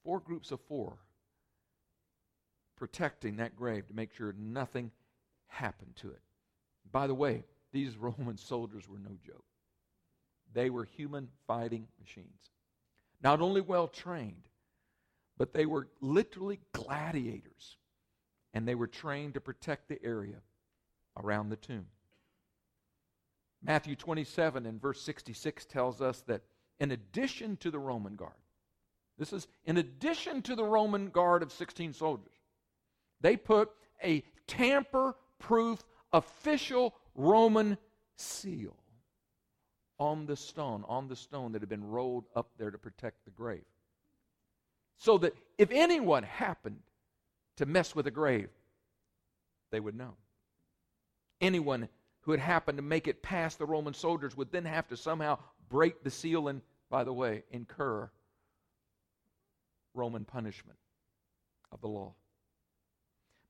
Four 0.04 0.20
groups 0.20 0.52
of 0.52 0.60
four 0.68 0.98
protecting 2.76 3.38
that 3.38 3.56
grave 3.56 3.88
to 3.88 3.94
make 3.94 4.12
sure 4.12 4.34
nothing 4.38 4.90
happened 5.48 5.96
to 5.96 6.10
it. 6.10 6.22
By 6.92 7.06
the 7.06 7.14
way, 7.14 7.46
these 7.72 7.96
Roman 7.98 8.38
soldiers 8.38 8.90
were 8.90 8.98
no 8.98 9.16
joke. 9.26 9.46
They 10.54 10.70
were 10.70 10.84
human 10.84 11.30
fighting 11.48 11.88
machines. 12.00 12.50
Not 13.24 13.40
only 13.40 13.62
well 13.62 13.88
trained, 13.88 14.50
but 15.38 15.54
they 15.54 15.66
were 15.66 15.88
literally 16.02 16.60
gladiators. 16.74 17.78
And 18.54 18.68
they 18.68 18.76
were 18.76 18.88
trained 18.88 19.36
to 19.36 19.42
protect 19.42 19.88
the 19.88 20.04
area 20.04 20.42
around 21.18 21.50
the 21.50 21.56
tomb. 21.56 21.86
Matthew 23.64 23.96
27 23.96 24.66
and 24.66 24.82
verse 24.82 25.02
66 25.02 25.66
tells 25.66 26.02
us 26.02 26.22
that 26.28 26.42
in 26.80 26.92
addition 26.92 27.58
to 27.58 27.70
the 27.70 27.80
Roman 27.80 28.16
guard, 28.16 28.34
this 29.18 29.34
is 29.34 29.48
in 29.66 29.78
addition 29.78 30.42
to 30.44 30.56
the 30.56 30.64
Roman 30.64 31.10
guard 31.10 31.44
of 31.44 31.52
16 31.52 31.94
soldiers, 31.94 32.34
they 33.20 33.38
put 33.38 33.70
a 34.04 34.24
tamper 34.48 35.16
proof 35.38 35.84
official 36.12 36.96
Roman 37.16 37.78
seal 38.16 38.76
on 40.00 40.26
the 40.26 40.36
stone, 40.36 40.84
on 40.88 41.08
the 41.08 41.16
stone 41.16 41.52
that 41.52 41.62
had 41.62 41.70
been 41.70 41.88
rolled 41.88 42.26
up 42.36 42.50
there 42.58 42.72
to 42.72 42.78
protect 42.78 43.24
the 43.26 43.32
grave. 43.32 43.62
So 44.98 45.20
that 45.20 45.36
if 45.60 45.70
anyone 45.72 46.24
happened 46.24 46.80
to 47.58 47.68
mess 47.68 47.96
with 47.96 48.06
the 48.06 48.12
grave, 48.12 48.50
they 49.72 49.80
would 49.80 49.96
know. 49.96 50.16
Anyone 51.42 51.90
who 52.22 52.32
had 52.32 52.40
happened 52.40 52.78
to 52.78 52.84
make 52.84 53.08
it 53.08 53.24
past 53.24 53.58
the 53.58 53.66
Roman 53.66 53.96
soldiers 53.96 54.38
would 54.38 54.52
then 54.52 54.66
have 54.66 54.88
to 54.90 54.98
somehow 54.98 55.40
break 55.70 56.04
the 56.04 56.12
seal 56.12 56.48
and, 56.48 56.62
by 56.90 57.04
the 57.04 57.14
way, 57.14 57.44
incur 57.50 58.10
Roman 59.94 60.24
punishment 60.24 60.78
of 61.72 61.82
the 61.82 61.88
law. 61.88 62.14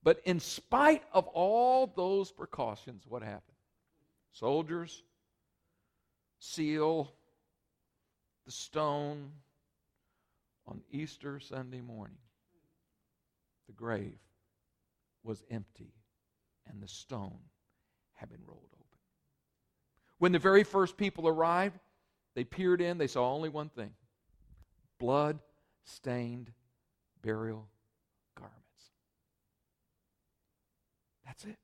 But 0.04 0.22
in 0.24 0.40
spite 0.40 1.04
of 1.12 1.28
all 1.28 1.86
those 1.86 2.32
precautions, 2.32 3.04
what 3.08 3.22
happened? 3.22 3.58
Soldiers, 4.32 5.04
seal, 6.40 7.12
the 8.46 8.52
stone 8.52 9.32
on 10.66 10.82
Easter 10.90 11.40
Sunday 11.40 11.82
morning. 11.82 12.18
The 13.68 13.74
grave 13.74 14.18
was 15.24 15.44
empty 15.52 15.94
and 16.68 16.82
the 16.82 16.88
stone 16.88 17.40
had 18.22 18.30
been 18.30 18.46
rolled 18.46 18.70
open. 18.74 19.00
When 20.20 20.32
the 20.32 20.40
very 20.40 20.64
first 20.64 20.96
people 20.96 21.28
arrived, 21.28 21.80
they 22.36 22.44
peered 22.44 22.80
in, 22.80 23.00
they 23.00 23.08
saw 23.08 23.34
only 23.34 23.50
one 23.50 23.70
thing 23.70 23.92
blood 25.00 25.40
stained 25.84 26.52
burial 27.24 27.68
garments. 28.38 28.92
That's 31.26 31.46
it. 31.46 31.58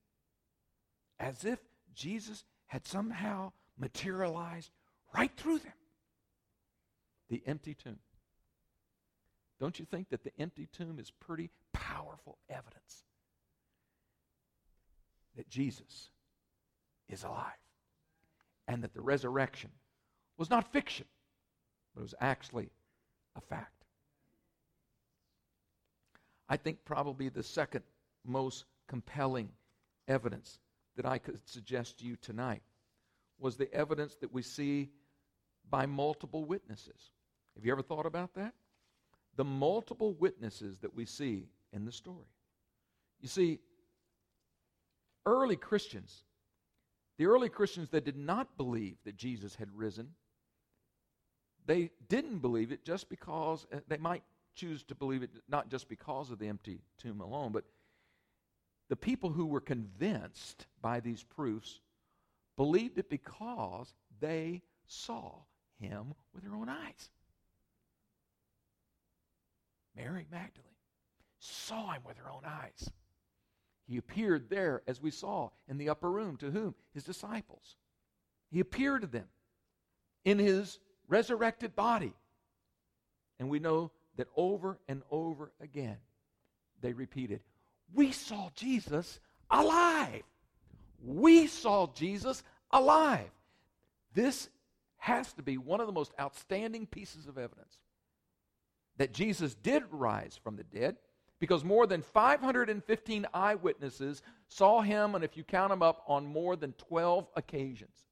As 1.19 1.45
if 1.45 1.59
Jesus 1.93 2.43
had 2.65 2.87
somehow 2.87 3.51
materialized 3.77 4.71
right 5.15 5.31
through 5.37 5.59
them. 5.59 5.73
The 7.29 7.43
empty 7.45 7.75
tomb. 7.75 7.99
Don't 9.59 9.77
you 9.77 9.85
think 9.85 10.09
that 10.09 10.23
the 10.23 10.31
empty 10.39 10.67
tomb 10.71 10.97
is 10.97 11.11
pretty 11.11 11.51
powerful 11.73 12.39
evidence 12.49 13.03
that 15.35 15.47
Jesus 15.47 16.09
is 17.09 17.23
alive 17.23 17.45
and 18.67 18.83
that 18.83 18.93
the 18.93 19.01
resurrection 19.01 19.71
was 20.37 20.49
not 20.49 20.71
fiction, 20.71 21.05
but 21.93 22.01
it 22.01 22.03
was 22.03 22.15
actually 22.19 22.69
a 23.35 23.41
fact? 23.41 23.85
I 26.49 26.57
think 26.57 26.85
probably 26.85 27.29
the 27.29 27.43
second 27.43 27.83
most 28.25 28.65
compelling 28.87 29.49
evidence 30.07 30.59
that 30.95 31.05
I 31.05 31.17
could 31.17 31.39
suggest 31.47 31.99
to 31.99 32.05
you 32.05 32.15
tonight 32.15 32.61
was 33.39 33.57
the 33.57 33.71
evidence 33.73 34.15
that 34.15 34.33
we 34.33 34.41
see 34.41 34.89
by 35.69 35.85
multiple 35.85 36.45
witnesses. 36.45 37.11
Have 37.55 37.65
you 37.65 37.71
ever 37.71 37.81
thought 37.81 38.05
about 38.05 38.33
that? 38.35 38.53
The 39.35 39.43
multiple 39.43 40.13
witnesses 40.13 40.79
that 40.79 40.95
we 40.95 41.05
see 41.05 41.47
in 41.73 41.85
the 41.85 41.91
story. 41.91 42.25
You 43.19 43.27
see, 43.27 43.59
early 45.25 45.55
Christians, 45.55 46.23
the 47.17 47.25
early 47.25 47.49
Christians 47.49 47.89
that 47.89 48.05
did 48.05 48.17
not 48.17 48.57
believe 48.57 48.97
that 49.05 49.17
Jesus 49.17 49.55
had 49.55 49.69
risen, 49.75 50.09
they 51.65 51.91
didn't 52.09 52.39
believe 52.39 52.71
it 52.71 52.85
just 52.85 53.09
because, 53.09 53.65
uh, 53.73 53.79
they 53.87 53.97
might 53.97 54.23
choose 54.55 54.83
to 54.83 54.95
believe 54.95 55.23
it 55.23 55.29
not 55.49 55.69
just 55.69 55.87
because 55.89 56.31
of 56.31 56.39
the 56.39 56.47
empty 56.47 56.81
tomb 56.97 57.21
alone, 57.21 57.51
but 57.51 57.65
the 58.89 58.95
people 58.95 59.29
who 59.31 59.45
were 59.45 59.61
convinced 59.61 60.65
by 60.81 60.99
these 60.99 61.23
proofs 61.23 61.81
believed 62.55 62.97
it 62.97 63.09
because 63.09 63.93
they 64.19 64.61
saw 64.87 65.33
him 65.79 66.13
with 66.33 66.43
their 66.43 66.55
own 66.55 66.69
eyes. 66.69 67.09
Mary 69.95 70.25
Magdalene 70.31 70.71
saw 71.39 71.91
him 71.91 72.01
with 72.05 72.17
her 72.17 72.31
own 72.31 72.43
eyes. 72.45 72.89
He 73.87 73.97
appeared 73.97 74.49
there, 74.49 74.81
as 74.85 75.01
we 75.01 75.11
saw, 75.11 75.49
in 75.67 75.77
the 75.77 75.89
upper 75.89 76.11
room 76.11 76.35
to 76.37 76.51
whom? 76.51 76.75
His 76.93 77.03
disciples. 77.03 77.77
He 78.51 78.59
appeared 78.59 79.01
to 79.01 79.07
them 79.07 79.27
in 80.25 80.39
his 80.39 80.79
resurrected 81.07 81.75
body. 81.75 82.13
And 83.39 83.49
we 83.49 83.59
know 83.59 83.91
that 84.17 84.27
over 84.35 84.77
and 84.87 85.03
over 85.09 85.51
again 85.61 85.97
they 86.81 86.93
repeated, 86.93 87.41
We 87.93 88.11
saw 88.11 88.49
Jesus 88.55 89.19
alive. 89.49 90.23
We 91.03 91.47
saw 91.47 91.87
Jesus 91.93 92.43
alive. 92.71 93.29
This 94.13 94.49
has 94.97 95.31
to 95.33 95.43
be 95.43 95.57
one 95.57 95.79
of 95.79 95.87
the 95.87 95.93
most 95.93 96.11
outstanding 96.19 96.87
pieces 96.87 97.27
of 97.27 97.37
evidence 97.37 97.77
that 98.97 99.13
Jesus 99.13 99.55
did 99.55 99.83
rise 99.91 100.39
from 100.43 100.55
the 100.57 100.63
dead 100.63 100.97
because 101.39 101.63
more 101.63 101.85
than 101.85 102.01
515 102.01 103.27
eyewitnesses 103.33 104.21
saw 104.47 104.81
him, 104.81 105.15
and 105.15 105.23
if 105.23 105.37
you 105.37 105.43
count 105.43 105.69
them 105.69 105.83
up, 105.83 106.03
on 106.07 106.25
more 106.25 106.55
than 106.55 106.73
12 106.73 107.27
occasions. 107.35 108.05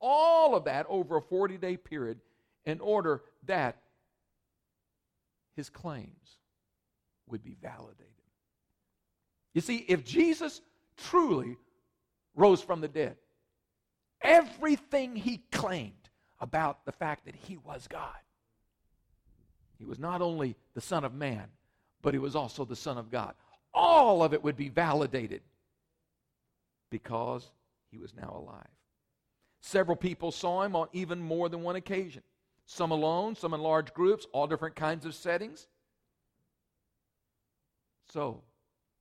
All 0.00 0.54
of 0.54 0.64
that 0.64 0.86
over 0.88 1.16
a 1.16 1.22
40 1.22 1.56
day 1.56 1.76
period 1.76 2.20
in 2.64 2.80
order 2.80 3.22
that 3.46 3.78
his 5.56 5.70
claims 5.70 6.38
would 7.26 7.42
be 7.42 7.56
validated. 7.60 8.06
You 9.54 9.60
see, 9.60 9.78
if 9.88 10.04
Jesus 10.04 10.60
truly 10.96 11.56
rose 12.36 12.62
from 12.62 12.80
the 12.80 12.88
dead, 12.88 13.16
everything 14.22 15.16
he 15.16 15.38
claimed 15.50 15.94
about 16.40 16.84
the 16.84 16.92
fact 16.92 17.24
that 17.24 17.34
he 17.34 17.56
was 17.56 17.88
God, 17.88 18.14
he 19.78 19.84
was 19.84 19.98
not 19.98 20.22
only 20.22 20.54
the 20.74 20.80
Son 20.80 21.04
of 21.04 21.14
Man, 21.14 21.48
but 22.02 22.14
he 22.14 22.18
was 22.18 22.36
also 22.36 22.64
the 22.64 22.76
Son 22.76 22.98
of 22.98 23.10
God. 23.10 23.34
All 23.74 24.22
of 24.22 24.32
it 24.32 24.42
would 24.42 24.56
be 24.56 24.68
validated 24.68 25.42
because 26.90 27.50
he 27.90 27.98
was 27.98 28.14
now 28.14 28.34
alive. 28.36 28.66
Several 29.60 29.96
people 29.96 30.30
saw 30.32 30.62
him 30.62 30.76
on 30.76 30.88
even 30.92 31.20
more 31.20 31.48
than 31.48 31.62
one 31.62 31.76
occasion. 31.76 32.22
Some 32.66 32.90
alone, 32.90 33.34
some 33.34 33.54
in 33.54 33.60
large 33.60 33.92
groups, 33.94 34.26
all 34.32 34.46
different 34.46 34.76
kinds 34.76 35.04
of 35.04 35.14
settings. 35.14 35.66
So, 38.12 38.42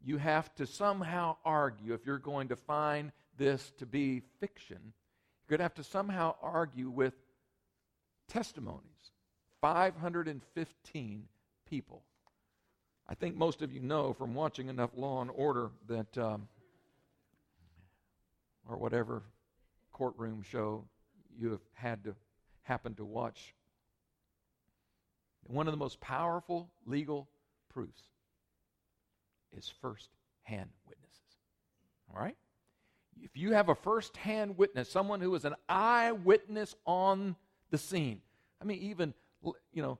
you 0.03 0.17
have 0.17 0.53
to 0.55 0.65
somehow 0.65 1.37
argue 1.43 1.93
if 1.93 2.05
you're 2.05 2.17
going 2.17 2.49
to 2.49 2.55
find 2.55 3.11
this 3.37 3.71
to 3.77 3.85
be 3.85 4.21
fiction, 4.39 4.79
you're 4.81 5.57
going 5.57 5.59
to 5.59 5.63
have 5.63 5.73
to 5.75 5.83
somehow 5.83 6.35
argue 6.41 6.89
with 6.89 7.13
testimonies. 8.27 9.11
515 9.61 11.23
people. 11.69 12.03
I 13.09 13.15
think 13.15 13.35
most 13.35 13.61
of 13.61 13.71
you 13.71 13.79
know 13.79 14.13
from 14.13 14.33
watching 14.33 14.67
enough 14.67 14.91
Law 14.95 15.21
and 15.21 15.31
Order 15.33 15.71
that, 15.87 16.17
um, 16.17 16.47
or 18.67 18.77
whatever 18.77 19.23
courtroom 19.93 20.43
show 20.43 20.83
you 21.39 21.51
have 21.51 21.61
had 21.73 22.03
to 22.03 22.15
happen 22.63 22.95
to 22.95 23.05
watch. 23.05 23.53
One 25.43 25.67
of 25.67 25.71
the 25.71 25.77
most 25.77 26.01
powerful 26.01 26.69
legal 26.85 27.29
proofs 27.69 28.01
is 29.55 29.71
first 29.81 30.09
hand 30.43 30.69
witnesses. 30.85 31.21
All 32.13 32.21
right? 32.21 32.35
If 33.21 33.37
you 33.37 33.53
have 33.53 33.69
a 33.69 33.75
first 33.75 34.17
hand 34.17 34.57
witness, 34.57 34.89
someone 34.89 35.21
who 35.21 35.33
is 35.35 35.45
an 35.45 35.55
eyewitness 35.69 36.75
on 36.85 37.35
the 37.71 37.77
scene, 37.77 38.21
I 38.61 38.65
mean, 38.65 38.79
even, 38.79 39.13
you 39.71 39.81
know, 39.81 39.97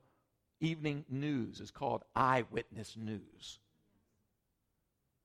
evening 0.60 1.06
news 1.10 1.60
is 1.60 1.72
called 1.72 2.04
eyewitness 2.16 2.96
news. 2.98 3.60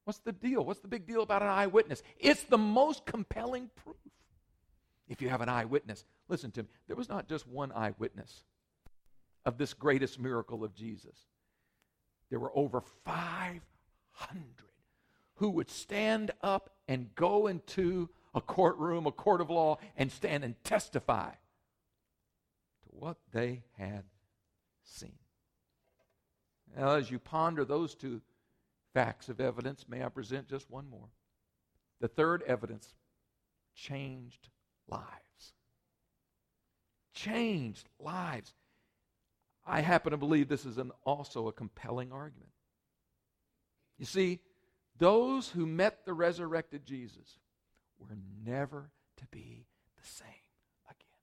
What's 0.05 0.19
the 0.21 0.33
deal? 0.33 0.65
What's 0.65 0.81
the 0.81 0.89
big 0.89 1.07
deal 1.07 1.23
about 1.23 1.43
an 1.43 1.49
eyewitness? 1.49 2.03
It's 2.19 2.43
the 2.45 2.59
most 2.59 3.07
compelling 3.07 3.71
proof. 3.85 3.97
If 5.09 5.23
you 5.23 5.29
have 5.29 5.41
an 5.41 5.49
eyewitness, 5.49 6.05
listen 6.29 6.51
to 6.53 6.63
me. 6.63 6.69
There 6.87 6.97
was 6.97 7.09
not 7.09 7.29
just 7.29 7.47
one 7.47 7.73
eyewitness 7.73 8.45
of 9.45 9.59
this 9.59 9.75
greatest 9.75 10.19
miracle 10.19 10.65
of 10.65 10.75
Jesus, 10.75 11.17
there 12.31 12.39
were 12.39 12.57
over 12.57 12.81
500 13.05 13.61
who 15.37 15.51
would 15.51 15.71
stand 15.71 16.31
up 16.43 16.71
and 16.87 17.15
go 17.15 17.47
into 17.49 18.09
a 18.35 18.41
courtroom, 18.41 19.07
a 19.07 19.13
court 19.13 19.41
of 19.41 19.51
law, 19.51 19.79
and 19.97 20.11
stand 20.11 20.45
and 20.45 20.55
testify 20.65 21.31
to 21.31 22.89
what 22.91 23.17
they 23.33 23.65
had 23.77 24.05
seen. 24.85 25.19
Now, 26.77 26.95
as 26.95 27.11
you 27.11 27.19
ponder 27.19 27.65
those 27.65 27.95
two 27.95 28.21
facts 28.95 29.29
of 29.29 29.41
evidence, 29.41 29.87
may 29.89 30.03
I 30.05 30.09
present 30.09 30.49
just 30.49 30.71
one 30.71 30.89
more? 30.89 31.09
The 32.01 32.09
third 32.09 32.43
evidence 32.47 32.95
changed 33.75 34.49
lives. 34.89 35.53
Changed 37.15 37.89
lives. 37.99 38.53
I 39.67 39.81
happen 39.81 40.11
to 40.11 40.17
believe 40.17 40.49
this 40.49 40.67
is 40.67 40.79
an, 40.79 40.91
also 41.05 41.49
a 41.49 41.53
compelling 41.53 42.13
argument. 42.13 42.51
You 43.99 44.07
see, 44.07 44.41
those 44.99 45.49
who 45.49 45.67
met 45.67 46.05
the 46.05 46.15
resurrected 46.15 46.85
Jesus 46.85 47.39
were 47.99 48.17
never 48.45 48.91
to 49.19 49.27
be 49.31 49.67
the 49.97 50.09
same 50.09 50.29
again. 50.87 51.21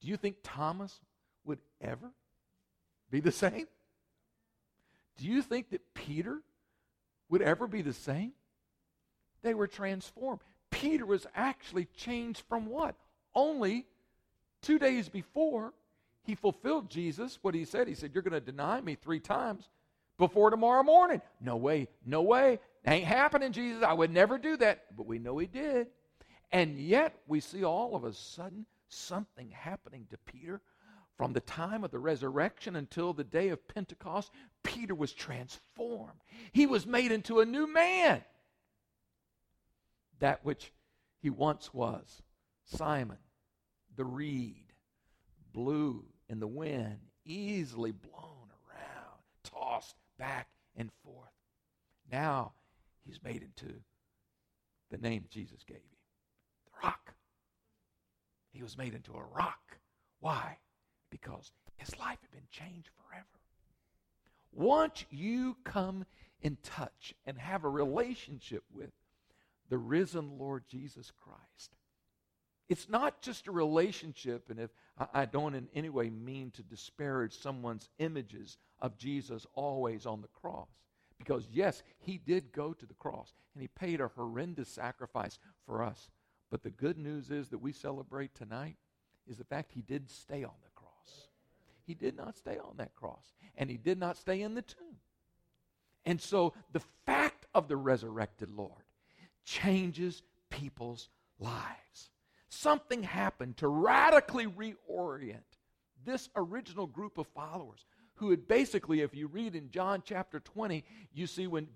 Do 0.00 0.08
you 0.08 0.16
think 0.16 0.36
Thomas 0.42 0.98
would 1.44 1.60
ever 1.80 2.10
be 3.14 3.20
the 3.20 3.30
same? 3.30 3.68
Do 5.18 5.26
you 5.28 5.40
think 5.40 5.70
that 5.70 5.94
Peter 5.94 6.42
would 7.28 7.42
ever 7.42 7.68
be 7.68 7.80
the 7.80 7.92
same? 7.92 8.32
They 9.42 9.54
were 9.54 9.68
transformed. 9.68 10.40
Peter 10.70 11.06
was 11.06 11.24
actually 11.36 11.86
changed 11.96 12.42
from 12.48 12.66
what? 12.66 12.96
Only 13.32 13.86
two 14.62 14.80
days 14.80 15.08
before 15.08 15.72
he 16.24 16.34
fulfilled 16.34 16.90
Jesus, 16.90 17.38
what 17.40 17.54
he 17.54 17.64
said. 17.64 17.86
He 17.86 17.94
said, 17.94 18.10
You're 18.12 18.24
going 18.24 18.32
to 18.32 18.40
deny 18.40 18.80
me 18.80 18.96
three 18.96 19.20
times 19.20 19.68
before 20.18 20.50
tomorrow 20.50 20.82
morning. 20.82 21.22
No 21.40 21.56
way, 21.56 21.86
no 22.04 22.22
way. 22.22 22.58
Ain't 22.84 23.04
happening, 23.04 23.52
Jesus. 23.52 23.84
I 23.84 23.92
would 23.92 24.10
never 24.10 24.38
do 24.38 24.56
that. 24.56 24.86
But 24.96 25.06
we 25.06 25.20
know 25.20 25.38
he 25.38 25.46
did. 25.46 25.86
And 26.50 26.80
yet 26.80 27.14
we 27.28 27.38
see 27.38 27.62
all 27.62 27.94
of 27.94 28.02
a 28.02 28.12
sudden 28.12 28.66
something 28.88 29.50
happening 29.50 30.08
to 30.10 30.18
Peter 30.18 30.60
from 31.16 31.32
the 31.32 31.40
time 31.40 31.84
of 31.84 31.90
the 31.90 31.98
resurrection 31.98 32.76
until 32.76 33.12
the 33.12 33.24
day 33.24 33.50
of 33.50 33.68
Pentecost, 33.68 34.30
Peter 34.62 34.94
was 34.94 35.12
transformed. 35.12 36.20
He 36.52 36.66
was 36.66 36.86
made 36.86 37.12
into 37.12 37.40
a 37.40 37.46
new 37.46 37.66
man. 37.66 38.22
That 40.18 40.44
which 40.44 40.72
he 41.20 41.30
once 41.30 41.72
was 41.72 42.22
Simon, 42.64 43.18
the 43.96 44.04
reed, 44.04 44.72
blew 45.52 46.04
in 46.28 46.40
the 46.40 46.46
wind, 46.46 46.98
easily 47.24 47.92
blown 47.92 48.48
around, 48.68 49.20
tossed 49.44 49.96
back 50.18 50.48
and 50.76 50.90
forth. 51.04 51.30
Now 52.10 52.52
he's 53.04 53.22
made 53.22 53.42
into 53.42 53.74
the 54.90 54.98
name 54.98 55.24
Jesus 55.30 55.62
gave 55.64 55.76
him 55.76 55.82
the 56.66 56.86
rock. 56.86 57.14
He 58.52 58.62
was 58.62 58.78
made 58.78 58.94
into 58.94 59.12
a 59.12 59.24
rock. 59.34 59.78
Why? 60.20 60.58
Because 61.14 61.52
his 61.76 61.96
life 61.96 62.18
had 62.22 62.32
been 62.32 62.48
changed 62.50 62.88
forever. 62.96 63.24
Once 64.52 65.04
you 65.10 65.56
come 65.62 66.04
in 66.42 66.58
touch 66.64 67.14
and 67.24 67.38
have 67.38 67.62
a 67.62 67.68
relationship 67.68 68.64
with 68.72 68.90
the 69.70 69.78
risen 69.78 70.40
Lord 70.40 70.64
Jesus 70.68 71.12
Christ, 71.22 71.76
it's 72.68 72.88
not 72.88 73.22
just 73.22 73.46
a 73.46 73.52
relationship, 73.52 74.50
and 74.50 74.58
if 74.58 74.70
I 75.12 75.24
don't 75.24 75.54
in 75.54 75.68
any 75.72 75.88
way 75.88 76.10
mean 76.10 76.50
to 76.52 76.64
disparage 76.64 77.38
someone's 77.38 77.88
images 77.98 78.58
of 78.80 78.98
Jesus 78.98 79.46
always 79.54 80.06
on 80.06 80.20
the 80.20 80.28
cross, 80.28 80.66
because 81.16 81.46
yes, 81.52 81.84
he 82.00 82.18
did 82.18 82.50
go 82.50 82.72
to 82.72 82.86
the 82.86 82.94
cross 82.94 83.32
and 83.54 83.62
he 83.62 83.68
paid 83.68 84.00
a 84.00 84.08
horrendous 84.08 84.68
sacrifice 84.68 85.38
for 85.64 85.80
us. 85.84 86.08
But 86.50 86.64
the 86.64 86.70
good 86.70 86.98
news 86.98 87.30
is 87.30 87.50
that 87.50 87.58
we 87.58 87.72
celebrate 87.72 88.34
tonight 88.34 88.78
is 89.28 89.36
the 89.36 89.44
fact 89.44 89.70
he 89.72 89.82
did 89.82 90.10
stay 90.10 90.42
on 90.42 90.54
the 90.64 90.73
he 91.86 91.94
did 91.94 92.16
not 92.16 92.36
stay 92.36 92.58
on 92.58 92.76
that 92.78 92.94
cross, 92.94 93.32
and 93.56 93.70
he 93.70 93.76
did 93.76 93.98
not 93.98 94.16
stay 94.16 94.42
in 94.42 94.54
the 94.54 94.62
tomb. 94.62 94.96
And 96.04 96.20
so 96.20 96.52
the 96.72 96.82
fact 97.06 97.46
of 97.54 97.68
the 97.68 97.76
resurrected 97.76 98.50
Lord 98.50 98.84
changes 99.44 100.22
people's 100.50 101.08
lives. 101.38 102.10
Something 102.48 103.02
happened 103.02 103.56
to 103.58 103.68
radically 103.68 104.46
reorient 104.46 105.42
this 106.04 106.28
original 106.36 106.86
group 106.86 107.18
of 107.18 107.26
followers 107.28 107.86
who 108.16 108.30
had 108.30 108.46
basically, 108.46 109.00
if 109.00 109.14
you 109.14 109.26
read 109.26 109.56
in 109.56 109.70
John 109.70 110.02
chapter 110.04 110.38
20, 110.38 110.84
you 111.12 111.26
see 111.26 111.46
when, 111.46 111.66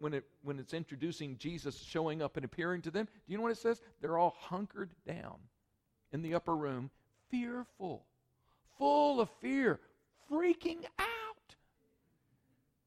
when, 0.00 0.14
it, 0.14 0.24
when 0.42 0.58
it's 0.58 0.74
introducing 0.74 1.38
Jesus 1.38 1.78
showing 1.78 2.22
up 2.22 2.36
and 2.36 2.44
appearing 2.44 2.82
to 2.82 2.90
them, 2.90 3.04
do 3.04 3.32
you 3.32 3.36
know 3.36 3.44
what 3.44 3.52
it 3.52 3.58
says? 3.58 3.80
They're 4.00 4.18
all 4.18 4.34
hunkered 4.40 4.94
down 5.06 5.36
in 6.12 6.22
the 6.22 6.34
upper 6.34 6.56
room, 6.56 6.90
fearful, 7.30 8.04
full 8.78 9.20
of 9.20 9.28
fear, 9.40 9.80
freaking 10.30 10.84
out. 10.98 11.08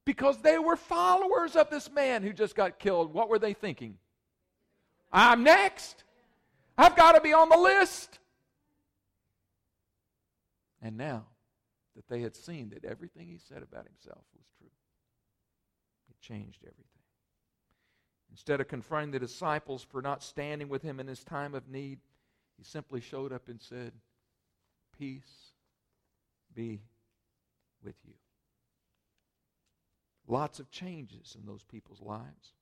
Because 0.05 0.39
they 0.39 0.57
were 0.57 0.75
followers 0.75 1.55
of 1.55 1.69
this 1.69 1.89
man 1.91 2.23
who 2.23 2.33
just 2.33 2.55
got 2.55 2.79
killed. 2.79 3.13
What 3.13 3.29
were 3.29 3.39
they 3.39 3.53
thinking? 3.53 3.97
I'm 5.11 5.43
next. 5.43 6.03
I've 6.77 6.95
got 6.95 7.13
to 7.13 7.21
be 7.21 7.33
on 7.33 7.49
the 7.49 7.57
list. 7.57 8.19
And 10.81 10.97
now 10.97 11.25
that 11.95 12.07
they 12.07 12.21
had 12.21 12.35
seen 12.35 12.69
that 12.69 12.85
everything 12.85 13.27
he 13.27 13.37
said 13.37 13.61
about 13.61 13.85
himself 13.85 14.23
was 14.35 14.45
true, 14.57 14.69
it 16.09 16.19
changed 16.21 16.59
everything. 16.63 16.85
Instead 18.31 18.61
of 18.61 18.67
confronting 18.67 19.11
the 19.11 19.19
disciples 19.19 19.83
for 19.83 20.01
not 20.01 20.23
standing 20.23 20.69
with 20.69 20.81
him 20.81 20.99
in 20.99 21.07
his 21.07 21.23
time 21.23 21.53
of 21.53 21.67
need, 21.67 21.99
he 22.57 22.63
simply 22.63 23.01
showed 23.01 23.33
up 23.33 23.49
and 23.49 23.61
said, 23.61 23.91
Peace 24.97 25.48
be 26.53 26.81
with 27.83 27.95
you. 28.05 28.13
Lots 30.27 30.59
of 30.59 30.69
changes 30.69 31.35
in 31.39 31.45
those 31.45 31.63
people's 31.63 32.01
lives. 32.01 32.53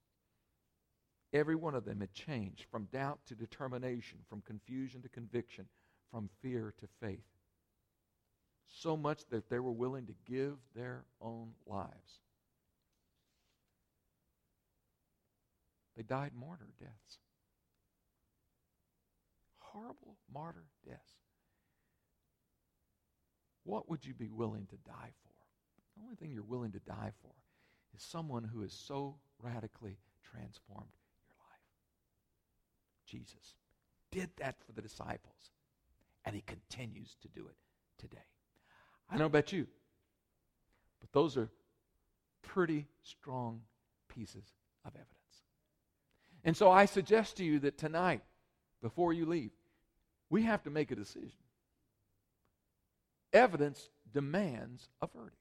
Every 1.33 1.55
one 1.55 1.75
of 1.75 1.83
them 1.83 1.99
had 1.99 2.13
changed 2.13 2.65
from 2.71 2.85
doubt 2.85 3.19
to 3.27 3.35
determination, 3.35 4.19
from 4.29 4.41
confusion 4.41 5.01
to 5.01 5.09
conviction, 5.09 5.65
from 6.09 6.29
fear 6.41 6.73
to 6.79 6.87
faith. 7.01 7.25
So 8.69 8.95
much 8.95 9.25
that 9.29 9.49
they 9.49 9.59
were 9.59 9.71
willing 9.71 10.05
to 10.07 10.13
give 10.25 10.55
their 10.75 11.03
own 11.21 11.51
lives. 11.65 12.21
They 15.97 16.03
died 16.03 16.31
martyr 16.39 16.69
deaths. 16.79 17.17
Horrible 19.57 20.15
martyr 20.33 20.65
deaths. 20.85 21.15
What 23.67 23.89
would 23.89 24.05
you 24.05 24.13
be 24.13 24.29
willing 24.29 24.65
to 24.67 24.77
die 24.89 25.11
for? 25.23 25.33
The 25.97 26.03
only 26.03 26.15
thing 26.15 26.31
you're 26.31 26.41
willing 26.43 26.71
to 26.71 26.79
die 26.79 27.11
for 27.21 27.33
is 27.93 28.01
someone 28.01 28.45
who 28.45 28.63
is 28.63 28.71
so 28.71 29.15
radically 29.41 29.97
transformed 30.23 30.87
your 31.27 31.35
life. 31.37 31.65
Jesus 33.05 33.55
did 34.09 34.29
that 34.37 34.55
for 34.65 34.71
the 34.71 34.81
disciples, 34.81 35.51
and 36.23 36.33
he 36.33 36.41
continues 36.43 37.17
to 37.21 37.27
do 37.27 37.45
it 37.49 37.55
today. 37.97 38.23
I 39.09 39.17
don't 39.17 39.27
about 39.27 39.51
you, 39.51 39.67
but 41.01 41.11
those 41.11 41.35
are 41.35 41.49
pretty 42.43 42.87
strong 43.03 43.59
pieces 44.07 44.45
of 44.85 44.93
evidence. 44.93 45.13
And 46.45 46.55
so 46.55 46.71
I 46.71 46.85
suggest 46.85 47.35
to 47.37 47.43
you 47.43 47.59
that 47.59 47.77
tonight, 47.77 48.21
before 48.81 49.11
you 49.11 49.25
leave, 49.25 49.51
we 50.29 50.43
have 50.43 50.63
to 50.63 50.69
make 50.69 50.91
a 50.91 50.95
decision. 50.95 51.33
Evidence 53.37 53.89
demands 54.13 54.89
a 55.01 55.07
verdict. 55.07 55.35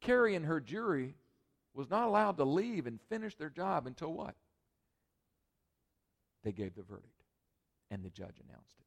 Carrie 0.00 0.34
and 0.34 0.46
her 0.46 0.60
jury 0.60 1.14
was 1.74 1.90
not 1.90 2.06
allowed 2.06 2.36
to 2.38 2.44
leave 2.44 2.86
and 2.86 2.98
finish 3.08 3.34
their 3.36 3.50
job 3.50 3.86
until 3.86 4.12
what? 4.12 4.34
they 6.44 6.52
gave 6.52 6.74
the 6.74 6.82
verdict, 6.82 7.24
and 7.90 8.02
the 8.02 8.10
judge 8.10 8.40
announced 8.48 8.76
it. 8.78 8.86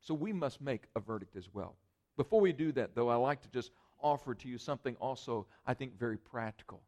So 0.00 0.14
we 0.14 0.32
must 0.32 0.60
make 0.60 0.84
a 0.96 1.00
verdict 1.00 1.36
as 1.36 1.48
well. 1.52 1.76
Before 2.16 2.40
we 2.40 2.52
do 2.52 2.72
that, 2.72 2.94
though, 2.94 3.08
I 3.08 3.16
like 3.16 3.42
to 3.42 3.50
just 3.50 3.72
offer 4.00 4.34
to 4.34 4.48
you 4.48 4.58
something 4.58 4.96
also, 5.00 5.46
I 5.66 5.74
think, 5.74 5.98
very 5.98 6.16
practical. 6.16 6.82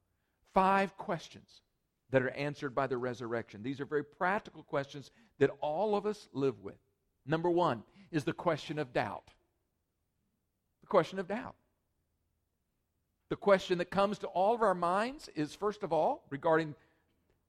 Five 0.55 0.97
questions 0.97 1.63
that 2.11 2.23
are 2.23 2.31
answered 2.31 2.75
by 2.75 2.87
the 2.87 2.97
resurrection. 2.97 3.63
These 3.63 3.81
are 3.81 3.85
very 3.85 4.05
practical 4.05 4.63
questions 4.63 5.11
that 5.39 5.51
all 5.61 5.95
of 5.97 6.07
us 6.07 6.29
live 6.33 6.61
with. 6.61 6.79
Number 7.27 7.51
one 7.51 7.83
is 8.11 8.25
the 8.25 8.33
question 8.33 8.79
of 8.79 8.93
doubt. 8.93 9.31
The 10.83 10.87
question 10.87 11.19
of 11.19 11.29
doubt. 11.29 11.55
The 13.29 13.37
question 13.37 13.79
that 13.79 13.91
comes 13.91 14.19
to 14.19 14.27
all 14.29 14.55
of 14.55 14.63
our 14.63 14.75
minds 14.75 15.29
is, 15.37 15.55
first 15.55 15.83
of 15.83 15.93
all, 15.93 16.25
regarding 16.31 16.75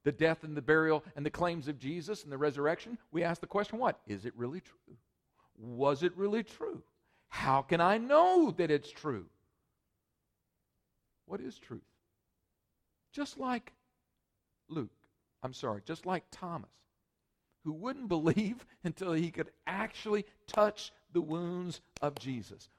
the 0.04 0.12
death 0.12 0.44
and 0.44 0.56
the 0.56 0.62
burial 0.62 1.04
and 1.16 1.26
the 1.26 1.32
claims 1.32 1.68
of 1.68 1.80
Jesus 1.80 2.24
and 2.24 2.32
the 2.32 2.38
resurrection, 2.38 2.98
we 3.12 3.24
ask 3.24 3.42
the 3.42 3.48
question 3.48 3.80
what? 3.80 4.00
Is 4.08 4.26
it 4.26 4.34
really 4.36 4.62
true? 4.62 4.96
Was 5.58 6.04
it 6.04 6.16
really 6.16 6.44
true? 6.44 6.84
How 7.30 7.62
can 7.62 7.82
I 7.82 7.98
know 7.98 8.54
that 8.58 8.72
it's 8.72 8.92
true? 8.92 9.26
What 11.26 11.40
is 11.40 11.58
truth? 11.58 11.82
Just 13.14 13.38
like 13.38 13.74
Luke, 14.70 14.92
I'm 15.44 15.54
sorry, 15.54 15.82
just 15.86 16.06
like 16.06 16.24
Thomas, 16.32 16.70
who 17.64 17.74
wouldn't 17.74 18.08
believe 18.10 18.66
until 18.84 19.14
he 19.14 19.32
could 19.32 19.52
actually 19.68 20.26
touch 20.48 20.92
the 21.14 21.22
wounds 21.22 21.82
of 22.02 22.18
Jesus. 22.18 22.70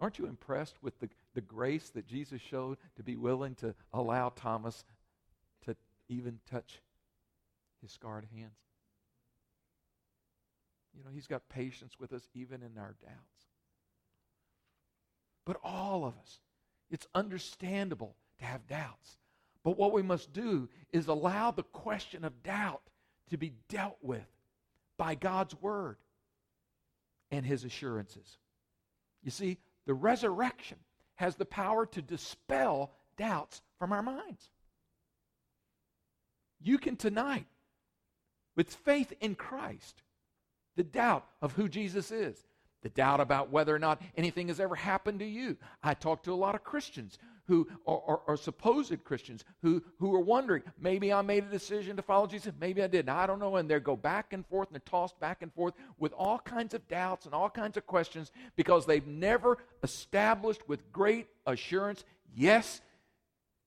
Aren't 0.00 0.18
you 0.18 0.26
impressed 0.26 0.74
with 0.82 0.98
the, 0.98 1.08
the 1.34 1.40
grace 1.40 1.90
that 1.90 2.06
Jesus 2.06 2.40
showed 2.40 2.78
to 2.96 3.02
be 3.02 3.16
willing 3.16 3.54
to 3.56 3.74
allow 3.92 4.30
Thomas 4.30 4.84
to 5.64 5.76
even 6.08 6.40
touch 6.50 6.80
his 7.84 7.92
scarred 7.92 8.26
hands. 8.34 8.50
You 10.96 11.04
know, 11.04 11.10
he's 11.12 11.26
got 11.26 11.48
patience 11.48 11.94
with 11.98 12.12
us 12.12 12.26
even 12.34 12.62
in 12.62 12.78
our 12.78 12.94
doubts. 13.02 13.46
But 15.44 15.58
all 15.62 16.04
of 16.04 16.14
us, 16.22 16.40
it's 16.90 17.06
understandable 17.14 18.16
to 18.38 18.44
have 18.44 18.66
doubts. 18.66 19.18
But 19.62 19.76
what 19.76 19.92
we 19.92 20.02
must 20.02 20.32
do 20.32 20.68
is 20.92 21.06
allow 21.06 21.50
the 21.50 21.62
question 21.62 22.24
of 22.24 22.42
doubt 22.42 22.82
to 23.30 23.36
be 23.36 23.52
dealt 23.68 23.96
with 24.02 24.26
by 24.96 25.14
God's 25.14 25.54
word 25.60 25.96
and 27.30 27.44
his 27.44 27.64
assurances. 27.64 28.38
You 29.22 29.30
see, 29.30 29.58
the 29.86 29.94
resurrection 29.94 30.78
has 31.16 31.36
the 31.36 31.44
power 31.44 31.86
to 31.86 32.02
dispel 32.02 32.90
doubts 33.16 33.62
from 33.78 33.92
our 33.92 34.02
minds. 34.02 34.50
You 36.60 36.78
can 36.78 36.96
tonight, 36.96 37.46
with 38.56 38.74
faith 38.74 39.12
in 39.20 39.34
Christ, 39.34 40.02
the 40.76 40.84
doubt 40.84 41.26
of 41.42 41.52
who 41.52 41.68
Jesus 41.68 42.10
is, 42.10 42.36
the 42.82 42.88
doubt 42.88 43.20
about 43.20 43.50
whether 43.50 43.74
or 43.74 43.78
not 43.78 44.00
anything 44.16 44.48
has 44.48 44.60
ever 44.60 44.74
happened 44.74 45.20
to 45.20 45.24
you. 45.24 45.56
I 45.82 45.94
talk 45.94 46.22
to 46.24 46.32
a 46.32 46.34
lot 46.34 46.54
of 46.54 46.64
Christians 46.64 47.18
who 47.46 47.68
are, 47.86 48.02
are, 48.06 48.20
are, 48.28 48.36
supposed 48.36 48.92
Christians 49.04 49.44
who, 49.62 49.82
who 49.98 50.14
are 50.14 50.20
wondering, 50.20 50.62
maybe 50.80 51.12
I 51.12 51.22
made 51.22 51.44
a 51.44 51.50
decision 51.50 51.96
to 51.96 52.02
follow 52.02 52.26
Jesus, 52.26 52.52
maybe 52.58 52.82
I 52.82 52.86
didn't. 52.86 53.10
I 53.10 53.26
don't 53.26 53.38
know. 53.38 53.56
And 53.56 53.68
they 53.68 53.78
go 53.80 53.96
back 53.96 54.32
and 54.32 54.46
forth 54.46 54.68
and 54.68 54.74
they're 54.74 54.82
tossed 54.90 55.18
back 55.20 55.42
and 55.42 55.52
forth 55.52 55.74
with 55.98 56.12
all 56.12 56.38
kinds 56.38 56.74
of 56.74 56.86
doubts 56.88 57.26
and 57.26 57.34
all 57.34 57.50
kinds 57.50 57.76
of 57.76 57.86
questions 57.86 58.32
because 58.56 58.86
they've 58.86 59.06
never 59.06 59.58
established 59.82 60.66
with 60.68 60.92
great 60.92 61.26
assurance, 61.46 62.04
yes, 62.34 62.80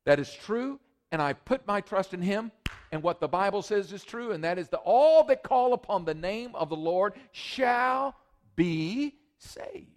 that 0.05 0.19
is 0.19 0.33
true, 0.33 0.79
and 1.11 1.21
I 1.21 1.33
put 1.33 1.67
my 1.67 1.81
trust 1.81 2.13
in 2.13 2.21
Him, 2.21 2.51
and 2.91 3.03
what 3.03 3.19
the 3.19 3.27
Bible 3.27 3.61
says 3.61 3.91
is 3.91 4.03
true, 4.03 4.31
and 4.31 4.43
that 4.43 4.57
is 4.57 4.69
that 4.69 4.81
all 4.83 5.23
that 5.25 5.43
call 5.43 5.73
upon 5.73 6.05
the 6.05 6.13
name 6.13 6.55
of 6.55 6.69
the 6.69 6.75
Lord 6.75 7.13
shall 7.31 8.15
be 8.55 9.15
saved. 9.37 9.87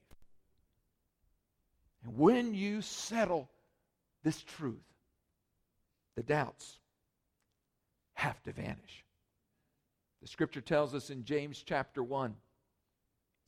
And 2.05 2.17
when 2.17 2.55
you 2.55 2.83
settle 2.83 3.49
this 4.23 4.43
truth, 4.43 4.77
the 6.17 6.23
doubts 6.23 6.79
have 8.15 8.43
to 8.43 8.53
vanish. 8.53 9.05
The 10.21 10.29
scripture 10.29 10.61
tells 10.61 10.95
us 10.95 11.11
in 11.11 11.25
James 11.25 11.63
chapter 11.65 12.03
1 12.03 12.35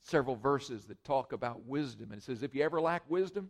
several 0.03 0.35
verses 0.35 0.85
that 0.85 1.03
talk 1.03 1.31
about 1.31 1.65
wisdom. 1.65 2.11
And 2.11 2.21
it 2.21 2.23
says, 2.23 2.43
if 2.43 2.53
you 2.53 2.63
ever 2.63 2.81
lack 2.81 3.09
wisdom, 3.09 3.49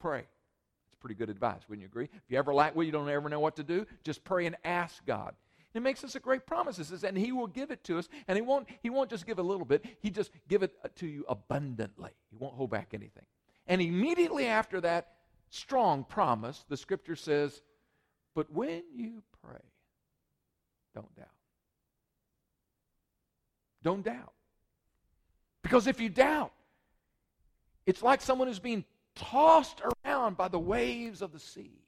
pray 0.00 0.20
It's 0.20 1.00
pretty 1.00 1.14
good 1.14 1.28
advice, 1.28 1.60
wouldn't 1.68 1.82
you 1.82 1.86
agree? 1.86 2.04
If 2.04 2.30
you 2.30 2.38
ever 2.38 2.54
lack 2.54 2.74
well, 2.74 2.84
you 2.84 2.92
don't 2.92 3.08
ever 3.08 3.28
know 3.28 3.40
what 3.40 3.56
to 3.56 3.62
do, 3.62 3.86
just 4.04 4.24
pray 4.24 4.46
and 4.46 4.56
ask 4.64 5.04
God. 5.04 5.34
It 5.74 5.80
makes 5.80 6.04
us 6.04 6.14
a 6.14 6.20
great 6.20 6.46
promise. 6.46 6.78
It 6.78 6.84
says, 6.84 7.04
and 7.04 7.16
He 7.16 7.32
will 7.32 7.46
give 7.46 7.70
it 7.70 7.82
to 7.84 7.98
us, 7.98 8.08
and 8.28 8.36
He 8.36 8.42
won't, 8.42 8.68
He 8.82 8.90
won't 8.90 9.10
just 9.10 9.26
give 9.26 9.38
a 9.38 9.42
little 9.42 9.64
bit, 9.64 9.84
He 10.00 10.10
just 10.10 10.30
give 10.48 10.62
it 10.62 10.74
to 10.96 11.06
you 11.06 11.24
abundantly. 11.28 12.10
He 12.30 12.36
won't 12.36 12.54
hold 12.54 12.70
back 12.70 12.90
anything. 12.92 13.24
And 13.66 13.80
immediately 13.80 14.46
after 14.46 14.80
that 14.82 15.11
strong 15.52 16.04
promise, 16.04 16.64
the 16.68 16.76
scripture 16.76 17.14
says, 17.14 17.60
But 18.34 18.50
when 18.52 18.82
you 18.94 19.22
pray, 19.44 19.60
don't 20.94 21.14
doubt. 21.14 21.26
Don't 23.82 24.04
doubt. 24.04 24.32
Because 25.62 25.86
if 25.86 26.00
you 26.00 26.08
doubt, 26.08 26.52
it's 27.86 28.02
like 28.02 28.20
someone 28.20 28.48
who's 28.48 28.58
being 28.58 28.84
tossed 29.14 29.82
around 30.04 30.36
by 30.36 30.48
the 30.48 30.58
waves 30.58 31.20
of 31.20 31.32
the 31.32 31.38
sea. 31.38 31.82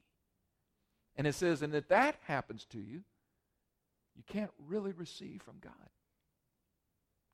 And 1.16 1.26
it 1.26 1.34
says, 1.34 1.62
and 1.62 1.74
if 1.74 1.88
that 1.88 2.16
happens 2.26 2.66
to 2.70 2.78
you, 2.78 3.02
you 4.16 4.22
can't 4.26 4.50
really 4.66 4.92
receive 4.92 5.42
from 5.42 5.54
God. 5.60 5.72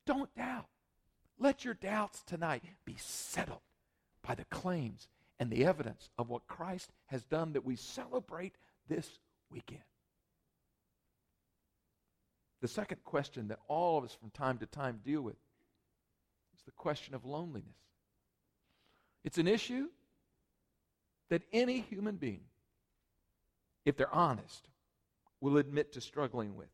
Don't 0.05 0.33
doubt. 0.35 0.67
Let 1.39 1.65
your 1.65 1.73
doubts 1.73 2.23
tonight 2.23 2.63
be 2.85 2.95
settled 2.97 3.61
by 4.21 4.35
the 4.35 4.45
claims 4.45 5.07
and 5.41 5.49
the 5.49 5.65
evidence 5.65 6.07
of 6.19 6.29
what 6.29 6.47
Christ 6.47 6.91
has 7.07 7.23
done 7.23 7.53
that 7.53 7.65
we 7.65 7.75
celebrate 7.75 8.53
this 8.87 9.09
weekend. 9.49 9.81
The 12.61 12.67
second 12.67 13.03
question 13.03 13.47
that 13.47 13.57
all 13.67 13.97
of 13.97 14.03
us 14.03 14.13
from 14.13 14.29
time 14.29 14.59
to 14.59 14.67
time 14.67 14.99
deal 15.03 15.23
with 15.23 15.37
is 16.55 16.61
the 16.63 16.71
question 16.73 17.15
of 17.15 17.25
loneliness. 17.25 17.73
It's 19.23 19.39
an 19.39 19.47
issue 19.47 19.87
that 21.31 21.41
any 21.51 21.79
human 21.79 22.17
being, 22.17 22.43
if 23.83 23.97
they're 23.97 24.13
honest, 24.13 24.67
will 25.39 25.57
admit 25.57 25.93
to 25.93 26.01
struggling 26.01 26.55
with. 26.55 26.69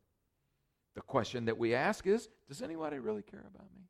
The 0.94 1.00
question 1.00 1.46
that 1.46 1.56
we 1.56 1.74
ask 1.74 2.06
is 2.06 2.28
Does 2.48 2.60
anybody 2.60 2.98
really 2.98 3.22
care 3.22 3.46
about 3.48 3.66
me? 3.74 3.84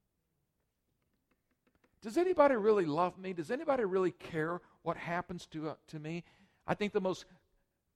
Does 2.01 2.17
anybody 2.17 2.57
really 2.57 2.87
love 2.87 3.19
me? 3.19 3.33
Does 3.33 3.51
anybody 3.51 3.85
really 3.85 4.13
care 4.13 4.61
what 4.83 4.97
happens 4.97 5.47
to, 5.47 5.71
uh, 5.71 5.75
to 5.89 5.99
me? 5.99 6.25
I 6.67 6.75
think 6.75 6.93
the 6.93 7.01
most 7.01 7.25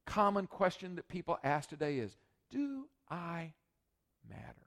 common 0.06 0.46
question 0.46 0.96
that 0.96 1.08
people 1.08 1.38
ask 1.44 1.68
today 1.68 1.98
is 1.98 2.16
Do 2.50 2.88
I 3.08 3.52
matter? 4.28 4.66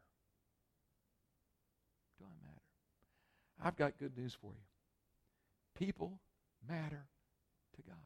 Do 2.20 2.26
I 2.26 2.48
matter? 2.48 2.62
I've 3.62 3.76
got 3.76 3.98
good 3.98 4.18
news 4.18 4.36
for 4.40 4.52
you. 4.52 4.64
People 5.76 6.20
matter 6.68 7.06
to 7.76 7.82
God. 7.82 7.98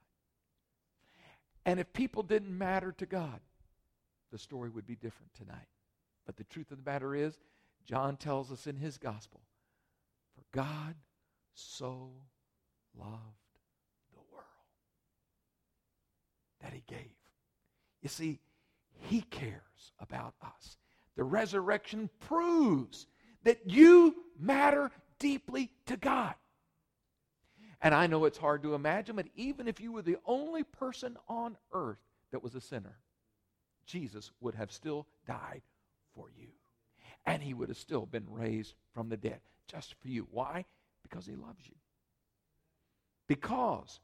And 1.65 1.79
if 1.79 1.93
people 1.93 2.23
didn't 2.23 2.57
matter 2.57 2.91
to 2.93 3.05
God, 3.05 3.39
the 4.31 4.39
story 4.39 4.69
would 4.69 4.87
be 4.87 4.95
different 4.95 5.33
tonight. 5.35 5.67
But 6.25 6.37
the 6.37 6.43
truth 6.45 6.71
of 6.71 6.83
the 6.83 6.89
matter 6.89 7.13
is, 7.13 7.37
John 7.85 8.17
tells 8.17 8.51
us 8.51 8.67
in 8.67 8.75
his 8.75 8.97
gospel, 8.97 9.41
for 10.35 10.43
God 10.51 10.95
so 11.59 12.11
loved 12.97 13.13
the 14.13 14.21
world 14.31 14.45
that 16.61 16.73
he 16.73 16.83
gave. 16.87 17.15
You 18.01 18.09
see, 18.09 18.39
he 19.01 19.21
cares 19.21 19.93
about 19.99 20.33
us. 20.41 20.77
The 21.15 21.23
resurrection 21.23 22.09
proves 22.19 23.07
that 23.43 23.69
you 23.69 24.15
matter 24.39 24.91
deeply 25.19 25.71
to 25.87 25.97
God. 25.97 26.35
And 27.81 27.93
I 27.93 28.07
know 28.07 28.25
it's 28.25 28.37
hard 28.37 28.63
to 28.63 28.73
imagine, 28.73 29.15
but 29.15 29.27
even 29.35 29.67
if 29.67 29.79
you 29.79 29.91
were 29.91 30.01
the 30.01 30.17
only 30.25 30.63
person 30.63 31.17
on 31.27 31.57
earth 31.73 31.99
that 32.31 32.43
was 32.43 32.55
a 32.55 32.61
sinner, 32.61 32.99
Jesus 33.85 34.31
would 34.41 34.55
have 34.55 34.71
still 34.71 35.07
died 35.25 35.61
for 36.13 36.29
you. 36.37 36.47
And 37.25 37.41
he 37.41 37.53
would 37.53 37.69
have 37.69 37.77
still 37.77 38.05
been 38.05 38.25
raised 38.29 38.73
from 38.93 39.09
the 39.09 39.17
dead 39.17 39.39
just 39.67 39.95
for 40.01 40.07
you. 40.07 40.27
Why? 40.31 40.65
Because 41.03 41.25
he 41.25 41.35
loves 41.35 41.65
you. 41.65 41.75
Because 43.27 43.99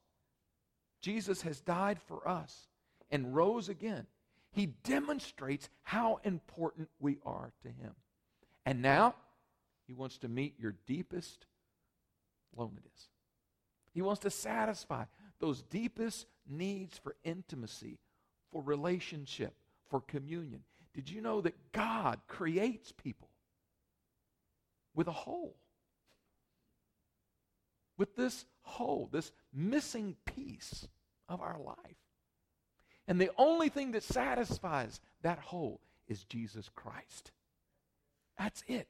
Jesus 1.01 1.41
has 1.41 1.61
died 1.61 1.99
for 2.07 2.27
us 2.27 2.67
and 3.11 3.35
rose 3.35 3.69
again, 3.69 4.05
he 4.51 4.67
demonstrates 4.67 5.69
how 5.83 6.19
important 6.23 6.89
we 6.99 7.17
are 7.25 7.51
to 7.63 7.67
him. 7.67 7.93
And 8.65 8.81
now, 8.81 9.15
he 9.85 9.93
wants 9.93 10.17
to 10.19 10.27
meet 10.27 10.55
your 10.59 10.75
deepest 10.87 11.45
loneliness. 12.55 13.09
He 13.93 14.01
wants 14.01 14.21
to 14.21 14.29
satisfy 14.29 15.05
those 15.39 15.61
deepest 15.63 16.25
needs 16.47 16.97
for 16.97 17.15
intimacy, 17.23 17.99
for 18.51 18.61
relationship, 18.61 19.53
for 19.89 20.01
communion. 20.01 20.61
Did 20.93 21.09
you 21.09 21.21
know 21.21 21.41
that 21.41 21.71
God 21.71 22.19
creates 22.27 22.91
people 22.91 23.29
with 24.95 25.07
a 25.07 25.11
hole? 25.11 25.55
With 27.97 28.15
this 28.15 28.45
hole, 28.61 29.09
this 29.11 29.31
missing 29.53 30.15
piece 30.25 30.87
of 31.29 31.41
our 31.41 31.59
life. 31.59 31.77
And 33.07 33.21
the 33.21 33.31
only 33.37 33.69
thing 33.69 33.91
that 33.91 34.03
satisfies 34.03 34.99
that 35.21 35.39
hole 35.39 35.79
is 36.07 36.23
Jesus 36.23 36.69
Christ. 36.75 37.31
That's 38.37 38.63
it. 38.67 38.87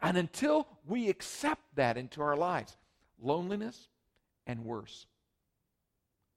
And 0.00 0.16
until 0.16 0.68
we 0.86 1.08
accept 1.08 1.62
that 1.74 1.96
into 1.96 2.22
our 2.22 2.36
lives, 2.36 2.76
loneliness 3.20 3.88
and 4.46 4.64
worse 4.64 5.06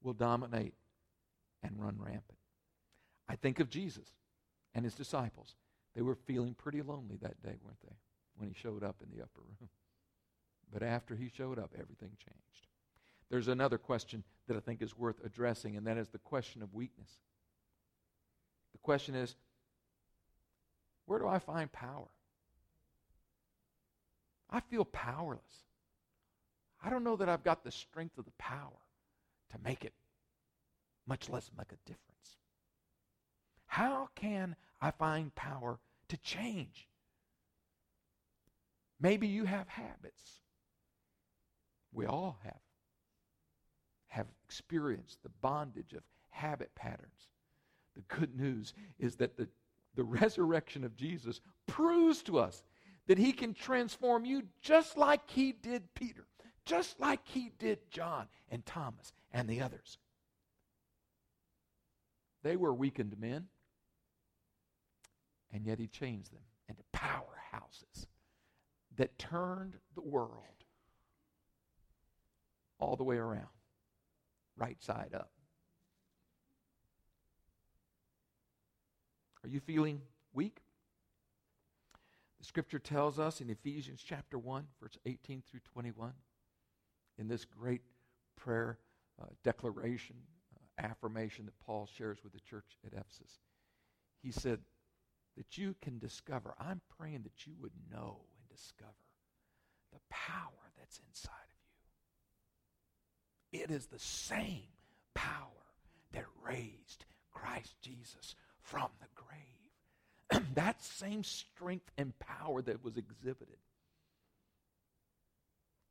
will 0.01 0.13
dominate 0.13 0.73
and 1.61 1.73
run 1.77 1.97
rampant. 1.99 2.39
I 3.29 3.35
think 3.35 3.59
of 3.59 3.69
Jesus 3.69 4.07
and 4.73 4.83
his 4.83 4.95
disciples. 4.95 5.55
They 5.95 6.01
were 6.01 6.15
feeling 6.15 6.53
pretty 6.53 6.81
lonely 6.81 7.17
that 7.21 7.41
day, 7.43 7.55
weren't 7.63 7.81
they, 7.85 7.95
when 8.37 8.49
he 8.49 8.55
showed 8.55 8.83
up 8.83 8.95
in 9.03 9.15
the 9.15 9.23
upper 9.23 9.41
room? 9.41 9.69
But 10.71 10.83
after 10.83 11.15
he 11.15 11.29
showed 11.29 11.59
up, 11.59 11.71
everything 11.73 12.11
changed. 12.17 12.67
There's 13.29 13.47
another 13.47 13.77
question 13.77 14.23
that 14.47 14.57
I 14.57 14.59
think 14.59 14.81
is 14.81 14.97
worth 14.97 15.23
addressing, 15.23 15.77
and 15.77 15.87
that 15.87 15.97
is 15.97 16.09
the 16.09 16.17
question 16.17 16.61
of 16.61 16.73
weakness. 16.73 17.09
The 18.73 18.79
question 18.79 19.15
is 19.15 19.35
where 21.05 21.19
do 21.19 21.27
I 21.27 21.39
find 21.39 21.71
power? 21.71 22.07
I 24.49 24.59
feel 24.59 24.85
powerless. 24.85 25.65
I 26.83 26.89
don't 26.89 27.03
know 27.03 27.15
that 27.17 27.29
I've 27.29 27.43
got 27.43 27.63
the 27.63 27.71
strength 27.71 28.17
of 28.17 28.25
the 28.25 28.31
power 28.37 28.79
to 29.51 29.57
make 29.63 29.85
it, 29.85 29.93
much 31.07 31.29
less 31.29 31.49
make 31.57 31.71
a 31.71 31.77
difference. 31.85 32.37
How 33.65 34.09
can 34.15 34.55
I 34.81 34.91
find 34.91 35.33
power 35.35 35.79
to 36.09 36.17
change? 36.17 36.87
Maybe 38.99 39.27
you 39.27 39.45
have 39.45 39.67
habits. 39.67 40.40
We 41.93 42.05
all 42.05 42.39
have. 42.43 42.59
Have 44.07 44.27
experienced 44.45 45.23
the 45.23 45.31
bondage 45.41 45.93
of 45.93 46.03
habit 46.29 46.73
patterns. 46.75 47.27
The 47.95 48.15
good 48.15 48.35
news 48.35 48.73
is 48.99 49.15
that 49.17 49.37
the, 49.37 49.47
the 49.95 50.03
resurrection 50.03 50.83
of 50.83 50.95
Jesus 50.95 51.41
proves 51.67 52.21
to 52.23 52.39
us 52.39 52.63
that 53.07 53.17
he 53.17 53.31
can 53.33 53.53
transform 53.53 54.25
you 54.25 54.43
just 54.61 54.97
like 54.97 55.29
he 55.29 55.51
did 55.51 55.93
Peter, 55.93 56.25
just 56.65 56.99
like 56.99 57.21
he 57.25 57.51
did 57.59 57.79
John 57.89 58.27
and 58.49 58.65
Thomas 58.65 59.11
and 59.33 59.47
the 59.47 59.61
others. 59.61 59.97
They 62.43 62.55
were 62.55 62.73
weakened 62.73 63.17
men. 63.19 63.47
And 65.53 65.65
yet 65.65 65.79
he 65.79 65.87
changed 65.87 66.31
them 66.31 66.43
into 66.69 66.83
powerhouses 66.93 68.07
that 68.95 69.17
turned 69.19 69.75
the 69.95 70.01
world 70.01 70.60
all 72.81 72.95
the 72.95 73.03
way 73.03 73.17
around, 73.17 73.47
right 74.57 74.81
side 74.81 75.11
up. 75.13 75.31
Are 79.43 79.49
you 79.49 79.59
feeling 79.59 80.01
weak? 80.33 80.59
The 82.39 82.45
scripture 82.45 82.79
tells 82.79 83.19
us 83.19 83.39
in 83.39 83.49
Ephesians 83.49 84.03
chapter 84.05 84.37
1, 84.37 84.65
verse 84.81 84.97
18 85.05 85.43
through 85.49 85.61
21, 85.73 86.11
in 87.17 87.27
this 87.27 87.45
great 87.45 87.81
prayer 88.35 88.79
uh, 89.21 89.27
declaration, 89.43 90.15
uh, 90.55 90.85
affirmation 90.87 91.45
that 91.45 91.59
Paul 91.65 91.87
shares 91.97 92.19
with 92.23 92.33
the 92.33 92.39
church 92.39 92.77
at 92.85 92.93
Ephesus, 92.93 93.39
he 94.21 94.31
said, 94.31 94.59
that 95.37 95.57
you 95.57 95.75
can 95.81 95.99
discover. 95.99 96.55
I'm 96.59 96.81
praying 96.97 97.23
that 97.23 97.45
you 97.45 97.53
would 97.61 97.71
know 97.91 98.25
and 98.35 98.57
discover 98.57 98.91
the 99.91 99.99
power 100.09 100.71
that's 100.77 100.99
inside 101.07 101.31
of 101.31 101.55
you. 101.57 101.60
It 103.51 103.69
is 103.69 103.87
the 103.87 103.99
same 103.99 104.63
power 105.13 105.47
that 106.13 106.25
raised 106.45 107.05
Christ 107.31 107.75
Jesus 107.81 108.35
from 108.61 108.89
the 108.99 109.07
grave. 109.15 110.45
that 110.55 110.81
same 110.83 111.23
strength 111.23 111.91
and 111.97 112.17
power 112.19 112.61
that 112.61 112.83
was 112.83 112.97
exhibited 112.97 113.57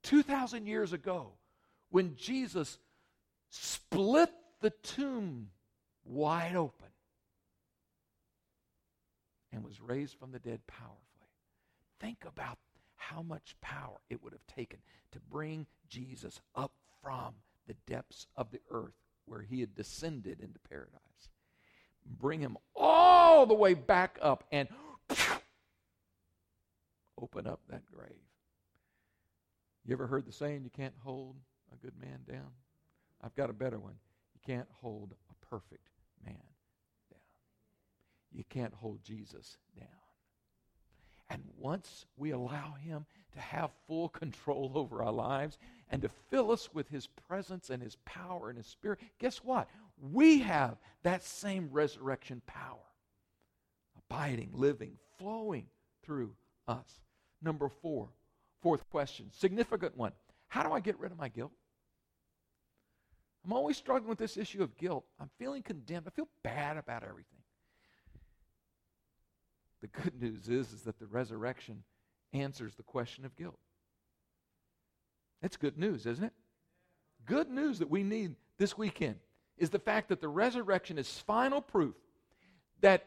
2,000 0.04 0.66
years 0.66 0.92
ago 0.92 1.32
when 1.90 2.16
Jesus 2.16 2.78
split 3.50 4.30
the 4.60 4.70
tomb 4.82 5.48
wide 6.04 6.56
open 6.56 6.88
and 9.52 9.64
was 9.64 9.80
raised 9.80 10.16
from 10.18 10.32
the 10.32 10.38
dead 10.38 10.60
powerfully. 10.66 10.96
Think 11.98 12.24
about 12.26 12.58
how 12.96 13.22
much 13.22 13.56
power 13.60 13.98
it 14.08 14.22
would 14.22 14.32
have 14.32 14.46
taken 14.46 14.78
to 15.12 15.20
bring 15.30 15.66
Jesus 15.88 16.40
up 16.54 16.72
from 17.02 17.34
the 17.70 17.92
depths 17.92 18.26
of 18.36 18.50
the 18.50 18.60
earth 18.72 18.96
where 19.26 19.42
he 19.42 19.60
had 19.60 19.76
descended 19.76 20.40
into 20.40 20.58
paradise. 20.68 21.30
Bring 22.04 22.40
him 22.40 22.56
all 22.74 23.46
the 23.46 23.54
way 23.54 23.74
back 23.74 24.18
up 24.20 24.42
and 24.50 24.68
open 27.20 27.46
up 27.46 27.60
that 27.68 27.86
grave. 27.86 28.10
You 29.84 29.92
ever 29.92 30.08
heard 30.08 30.26
the 30.26 30.32
saying, 30.32 30.64
you 30.64 30.70
can't 30.70 30.94
hold 30.98 31.36
a 31.72 31.76
good 31.76 31.94
man 32.00 32.20
down? 32.28 32.50
I've 33.22 33.36
got 33.36 33.50
a 33.50 33.52
better 33.54 33.78
one. 33.78 33.94
You 34.34 34.40
can't 34.44 34.68
hold 34.72 35.14
a 35.30 35.46
perfect 35.46 35.90
man 36.24 36.34
down. 37.08 37.20
you 38.32 38.42
can't 38.48 38.74
hold 38.74 39.04
Jesus 39.04 39.58
down. 39.78 39.99
And 41.30 41.42
once 41.56 42.06
we 42.16 42.32
allow 42.32 42.74
Him 42.80 43.06
to 43.32 43.40
have 43.40 43.70
full 43.86 44.08
control 44.08 44.72
over 44.76 45.02
our 45.02 45.12
lives 45.12 45.58
and 45.90 46.02
to 46.02 46.10
fill 46.28 46.50
us 46.50 46.68
with 46.74 46.88
His 46.88 47.06
presence 47.06 47.70
and 47.70 47.82
His 47.82 47.96
power 48.04 48.48
and 48.48 48.58
His 48.58 48.66
Spirit, 48.66 48.98
guess 49.18 49.38
what? 49.38 49.68
We 50.12 50.40
have 50.40 50.76
that 51.02 51.22
same 51.22 51.68
resurrection 51.70 52.42
power 52.46 52.78
abiding, 54.10 54.50
living, 54.52 54.96
flowing 55.18 55.66
through 56.02 56.34
us. 56.66 57.00
Number 57.42 57.68
four, 57.68 58.08
fourth 58.60 58.88
question, 58.90 59.30
significant 59.32 59.96
one. 59.96 60.12
How 60.48 60.62
do 60.62 60.72
I 60.72 60.80
get 60.80 60.98
rid 60.98 61.12
of 61.12 61.18
my 61.18 61.28
guilt? 61.28 61.52
I'm 63.44 63.52
always 63.52 63.76
struggling 63.76 64.08
with 64.10 64.18
this 64.18 64.36
issue 64.36 64.62
of 64.62 64.76
guilt. 64.76 65.04
I'm 65.18 65.30
feeling 65.38 65.62
condemned. 65.62 66.06
I 66.06 66.10
feel 66.10 66.28
bad 66.42 66.76
about 66.76 67.04
everything. 67.04 67.39
The 69.80 69.88
good 69.88 70.20
news 70.20 70.48
is, 70.48 70.72
is 70.72 70.82
that 70.82 70.98
the 70.98 71.06
resurrection 71.06 71.82
answers 72.32 72.74
the 72.74 72.82
question 72.82 73.24
of 73.24 73.36
guilt. 73.36 73.58
That's 75.42 75.56
good 75.56 75.78
news, 75.78 76.06
isn't 76.06 76.24
it? 76.24 76.32
Good 77.26 77.50
news 77.50 77.78
that 77.78 77.90
we 77.90 78.02
need 78.02 78.34
this 78.58 78.76
weekend 78.76 79.16
is 79.56 79.70
the 79.70 79.78
fact 79.78 80.08
that 80.08 80.20
the 80.20 80.28
resurrection 80.28 80.98
is 80.98 81.08
final 81.18 81.60
proof 81.60 81.94
that 82.80 83.06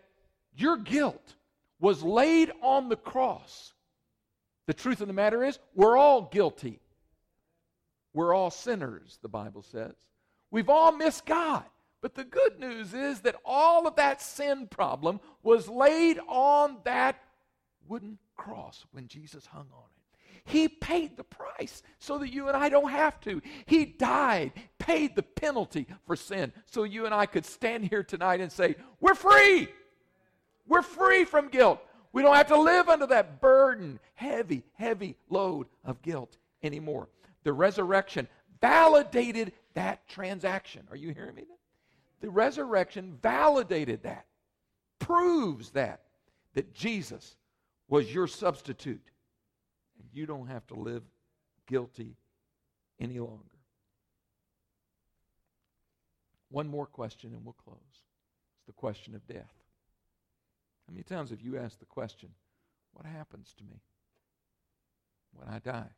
your 0.55 0.77
guilt 0.77 1.35
was 1.79 2.03
laid 2.03 2.51
on 2.61 2.89
the 2.89 2.95
cross. 2.95 3.73
The 4.67 4.73
truth 4.73 5.01
of 5.01 5.07
the 5.07 5.13
matter 5.13 5.43
is, 5.43 5.59
we're 5.75 5.97
all 5.97 6.23
guilty. 6.23 6.79
We're 8.13 8.33
all 8.33 8.51
sinners, 8.51 9.19
the 9.21 9.29
Bible 9.29 9.63
says. 9.63 9.95
We've 10.51 10.69
all 10.69 10.91
missed 10.91 11.25
God. 11.25 11.65
But 12.03 12.15
the 12.15 12.25
good 12.25 12.59
news 12.59 12.93
is 12.93 13.21
that 13.21 13.37
all 13.45 13.87
of 13.87 13.95
that 13.95 14.21
sin 14.21 14.67
problem 14.67 15.21
was 15.41 15.69
laid 15.69 16.19
on 16.27 16.79
that 16.83 17.23
wooden 17.87 18.17
cross 18.35 18.85
when 18.91 19.07
Jesus 19.07 19.45
hung 19.45 19.67
on 19.73 19.85
it. 19.85 20.41
He 20.43 20.67
paid 20.67 21.15
the 21.15 21.23
price 21.23 21.81
so 21.99 22.17
that 22.17 22.33
you 22.33 22.49
and 22.49 22.57
I 22.57 22.67
don't 22.67 22.91
have 22.91 23.21
to. 23.21 23.41
He 23.65 23.85
died, 23.85 24.51
paid 24.79 25.15
the 25.15 25.23
penalty 25.23 25.87
for 26.05 26.17
sin 26.17 26.51
so 26.65 26.83
you 26.83 27.05
and 27.05 27.15
I 27.15 27.25
could 27.25 27.45
stand 27.45 27.85
here 27.85 28.03
tonight 28.03 28.41
and 28.41 28.51
say, 28.51 28.75
We're 28.99 29.15
free. 29.15 29.69
We're 30.67 30.81
free 30.81 31.23
from 31.23 31.47
guilt. 31.47 31.79
We 32.11 32.21
don't 32.21 32.35
have 32.35 32.47
to 32.47 32.59
live 32.59 32.89
under 32.89 33.07
that 33.07 33.39
burden, 33.39 33.97
heavy, 34.15 34.63
heavy 34.73 35.15
load 35.29 35.67
of 35.85 36.01
guilt 36.01 36.35
anymore. 36.63 37.07
The 37.43 37.53
resurrection 37.53 38.27
validated 38.59 39.53
that 39.73 40.05
transaction. 40.09 40.85
Are 40.91 40.97
you 40.97 41.13
hearing 41.13 41.35
me? 41.35 41.45
The 42.23 42.29
resurrection 42.29 43.19
validated 43.21 44.03
that, 44.03 44.27
proves 44.97 45.71
that, 45.71 46.03
that 46.53 46.73
Jesus 46.73 47.35
was 47.89 48.13
your 48.13 48.27
substitute. 48.27 49.03
And 49.99 50.07
you 50.13 50.25
don't 50.25 50.47
have 50.47 50.65
to 50.67 50.75
live 50.75 51.03
guilty 51.67 52.15
any 52.97 53.19
longer. 53.19 53.43
One 56.47 56.69
more 56.69 56.85
question 56.85 57.33
and 57.33 57.43
we'll 57.43 57.57
close. 57.61 57.75
It's 57.91 58.67
the 58.67 58.71
question 58.71 59.15
of 59.15 59.27
death. 59.27 59.53
How 60.87 60.93
many 60.93 61.03
times 61.03 61.29
have 61.31 61.41
you 61.41 61.57
asked 61.57 61.81
the 61.81 61.85
question, 61.87 62.29
what 62.93 63.05
happens 63.05 63.53
to 63.57 63.65
me 63.65 63.81
when 65.33 65.49
I 65.49 65.59
die? 65.59 65.89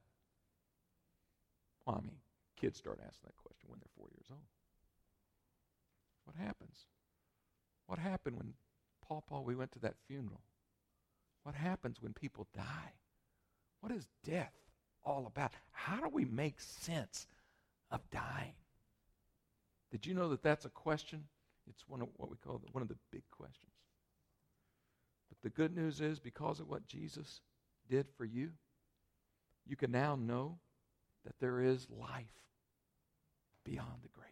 Well, 1.86 2.00
I 2.00 2.02
mean, 2.02 2.18
kids 2.60 2.80
start 2.80 2.98
asking 3.06 3.28
that 3.28 3.38
question 3.38 3.70
when 3.70 3.78
they're 3.80 3.96
four 3.96 4.08
years 4.12 4.26
old. 4.32 4.42
What 6.26 6.36
happens? 6.36 6.78
What 7.88 8.00
happened 8.00 8.38
when 8.38 8.54
Paul 9.08 9.24
Paul 9.28 9.44
we 9.44 9.56
went 9.56 9.72
to 9.74 9.80
that 9.80 9.96
funeral? 10.08 10.42
What 11.44 11.56
happens 11.56 12.02
when 12.02 12.14
people 12.14 12.48
die? 12.56 12.94
What 13.80 13.92
is 13.92 14.08
death 14.24 14.54
all 15.06 15.28
about? 15.28 15.52
How 15.72 15.98
do 15.98 16.10
we 16.10 16.26
make 16.26 16.60
sense 16.60 17.28
of 17.92 18.02
dying? 18.10 18.56
Did 19.92 20.06
you 20.06 20.16
know 20.16 20.30
that 20.30 20.42
that's 20.42 20.66
a 20.66 20.70
question? 20.70 21.26
It's 21.70 21.88
one 21.88 22.02
of 22.02 22.10
what 22.18 22.30
we 22.30 22.38
call 22.38 22.58
the, 22.58 22.72
one 22.72 22.82
of 22.82 22.88
the 22.88 22.98
big 23.12 23.24
questions. 23.32 23.72
But 25.30 25.38
the 25.44 25.56
good 25.56 25.76
news 25.76 26.02
is 26.02 26.20
because 26.20 26.60
of 26.60 26.68
what 26.68 26.88
Jesus 26.88 27.42
did 27.90 28.08
for 28.18 28.26
you, 28.26 28.52
you 29.68 29.76
can 29.76 29.92
now 29.92 30.16
know 30.16 30.58
that 31.26 31.40
there 31.40 31.62
is 31.62 31.88
life 31.90 32.26
beyond 33.64 34.02
the 34.04 34.10
grave. 34.10 34.25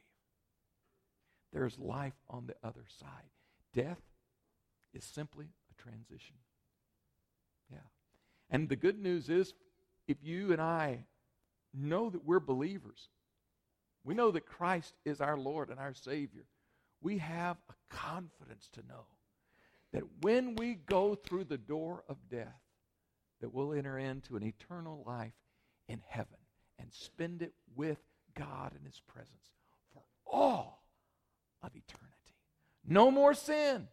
There's 1.54 1.78
life 1.78 2.16
on 2.30 2.48
the 2.48 2.56
other 2.68 2.86
side. 3.00 3.30
Death 3.74 4.02
is 4.94 5.04
simply 5.04 5.50
a 5.72 5.82
transition. 5.82 6.36
Yeah. 7.72 7.78
And 8.50 8.68
the 8.68 8.76
good 8.76 9.00
news 9.00 9.30
is, 9.30 9.54
if 10.08 10.18
you 10.24 10.52
and 10.52 10.62
I 10.62 11.06
know 11.74 12.10
that 12.10 12.26
we're 12.26 12.40
believers, 12.40 13.10
we 14.04 14.16
know 14.16 14.32
that 14.32 14.46
Christ 14.46 14.96
is 15.06 15.22
our 15.22 15.38
Lord 15.38 15.70
and 15.70 15.80
our 15.80 15.94
Savior, 15.94 16.46
we 17.02 17.20
have 17.20 17.58
a 17.70 17.96
confidence 17.96 18.70
to 18.74 18.82
know 18.88 19.06
that 19.92 20.04
when 20.22 20.56
we 20.56 20.74
go 20.74 21.16
through 21.16 21.46
the 21.46 21.58
door 21.58 22.04
of 22.10 22.18
death, 22.30 22.60
that 23.42 23.54
we'll 23.54 23.74
enter 23.74 23.98
into 23.98 24.36
an 24.36 24.44
eternal 24.44 25.04
life 25.06 25.34
in 25.88 26.02
heaven 26.08 26.38
and 26.80 26.92
spend 26.92 27.42
it 27.42 27.54
with 27.76 28.00
God 28.36 28.74
in 28.78 28.86
His 28.86 29.02
presence 29.08 29.52
for 29.94 30.02
all 30.26 30.83
of 31.64 31.72
eternity. 31.76 32.10
No 32.86 33.10
more 33.10 33.34
sin, 33.34 33.88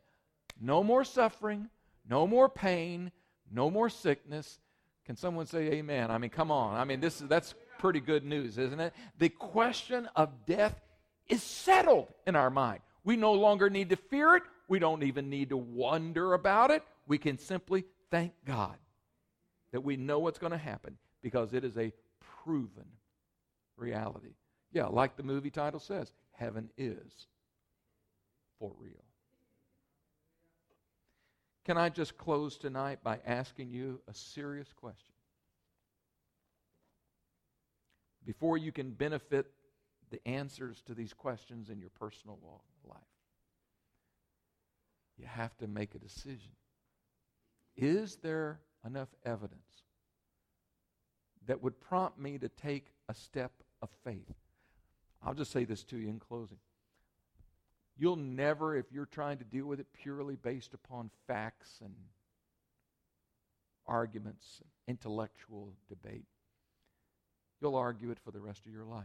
no 0.60 0.82
more 0.82 1.04
suffering, 1.04 1.68
no 2.08 2.26
more 2.26 2.48
pain, 2.48 3.12
no 3.50 3.70
more 3.70 3.88
sickness. 3.88 4.58
Can 5.06 5.16
someone 5.16 5.46
say 5.46 5.70
amen? 5.72 6.10
I 6.10 6.18
mean, 6.18 6.30
come 6.30 6.50
on. 6.50 6.76
I 6.76 6.84
mean, 6.84 7.00
this 7.00 7.20
is 7.20 7.28
that's 7.28 7.54
pretty 7.78 8.00
good 8.00 8.24
news, 8.24 8.58
isn't 8.58 8.80
it? 8.80 8.92
The 9.18 9.28
question 9.28 10.08
of 10.16 10.44
death 10.46 10.78
is 11.28 11.42
settled 11.42 12.08
in 12.26 12.36
our 12.36 12.50
mind. 12.50 12.80
We 13.04 13.16
no 13.16 13.32
longer 13.32 13.70
need 13.70 13.90
to 13.90 13.96
fear 13.96 14.36
it. 14.36 14.42
We 14.68 14.78
don't 14.78 15.02
even 15.02 15.30
need 15.30 15.50
to 15.50 15.56
wonder 15.56 16.34
about 16.34 16.70
it. 16.70 16.82
We 17.06 17.18
can 17.18 17.38
simply 17.38 17.84
thank 18.10 18.32
God 18.44 18.76
that 19.72 19.80
we 19.80 19.96
know 19.96 20.18
what's 20.18 20.38
going 20.38 20.52
to 20.52 20.58
happen 20.58 20.98
because 21.22 21.54
it 21.54 21.64
is 21.64 21.76
a 21.76 21.92
proven 22.44 22.86
reality. 23.76 24.34
Yeah, 24.72 24.86
like 24.86 25.16
the 25.16 25.22
movie 25.22 25.50
title 25.50 25.80
says, 25.80 26.12
heaven 26.32 26.70
is 26.76 27.26
for 28.60 28.70
real. 28.78 28.92
Can 31.64 31.76
I 31.76 31.88
just 31.88 32.16
close 32.16 32.56
tonight 32.56 33.00
by 33.02 33.18
asking 33.26 33.72
you 33.72 34.00
a 34.06 34.14
serious 34.14 34.72
question? 34.72 35.14
Before 38.24 38.56
you 38.56 38.70
can 38.70 38.90
benefit 38.90 39.46
the 40.10 40.20
answers 40.28 40.82
to 40.82 40.94
these 40.94 41.12
questions 41.12 41.70
in 41.70 41.80
your 41.80 41.90
personal 41.90 42.38
life, 42.88 42.98
you 45.16 45.26
have 45.26 45.56
to 45.58 45.66
make 45.66 45.94
a 45.94 45.98
decision. 45.98 46.52
Is 47.76 48.16
there 48.16 48.60
enough 48.84 49.08
evidence 49.24 49.84
that 51.46 51.62
would 51.62 51.80
prompt 51.80 52.18
me 52.18 52.38
to 52.38 52.48
take 52.48 52.86
a 53.08 53.14
step 53.14 53.52
of 53.80 53.88
faith? 54.04 54.34
I'll 55.22 55.34
just 55.34 55.50
say 55.50 55.64
this 55.64 55.84
to 55.84 55.96
you 55.96 56.08
in 56.08 56.18
closing. 56.18 56.58
You'll 58.00 58.16
never, 58.16 58.74
if 58.74 58.86
you're 58.90 59.04
trying 59.04 59.36
to 59.38 59.44
deal 59.44 59.66
with 59.66 59.78
it 59.78 59.86
purely 59.92 60.34
based 60.34 60.72
upon 60.72 61.10
facts 61.26 61.80
and 61.84 61.94
arguments, 63.86 64.62
and 64.62 64.70
intellectual 64.88 65.74
debate, 65.86 66.24
you'll 67.60 67.76
argue 67.76 68.10
it 68.10 68.18
for 68.24 68.30
the 68.30 68.40
rest 68.40 68.64
of 68.64 68.72
your 68.72 68.86
life. 68.86 69.04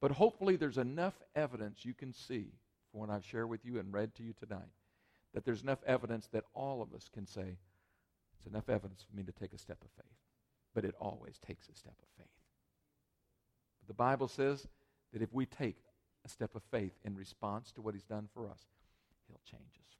But 0.00 0.10
hopefully, 0.10 0.56
there's 0.56 0.78
enough 0.78 1.14
evidence 1.36 1.84
you 1.84 1.94
can 1.94 2.12
see 2.12 2.48
from 2.90 3.02
what 3.02 3.10
I've 3.10 3.24
shared 3.24 3.48
with 3.48 3.64
you 3.64 3.78
and 3.78 3.94
read 3.94 4.16
to 4.16 4.24
you 4.24 4.32
tonight 4.32 4.74
that 5.32 5.44
there's 5.44 5.62
enough 5.62 5.84
evidence 5.86 6.26
that 6.32 6.46
all 6.54 6.82
of 6.82 6.92
us 6.92 7.08
can 7.14 7.24
say, 7.24 7.56
it's 8.36 8.46
enough 8.46 8.68
evidence 8.68 9.04
for 9.08 9.16
me 9.16 9.22
to 9.22 9.32
take 9.32 9.52
a 9.52 9.58
step 9.58 9.78
of 9.84 9.90
faith. 9.92 10.16
But 10.74 10.84
it 10.84 10.96
always 11.00 11.38
takes 11.38 11.68
a 11.68 11.76
step 11.76 11.94
of 12.02 12.08
faith. 12.18 12.26
But 13.80 13.86
the 13.86 13.94
Bible 13.94 14.26
says 14.26 14.66
that 15.12 15.22
if 15.22 15.32
we 15.32 15.46
take 15.46 15.76
a 16.24 16.28
step 16.28 16.54
of 16.54 16.62
faith 16.70 16.92
in 17.04 17.16
response 17.16 17.72
to 17.72 17.80
what 17.80 17.94
He's 17.94 18.04
done 18.04 18.28
for 18.32 18.48
us, 18.48 18.66
He'll 19.28 19.40
change 19.44 19.78
us. 19.78 19.96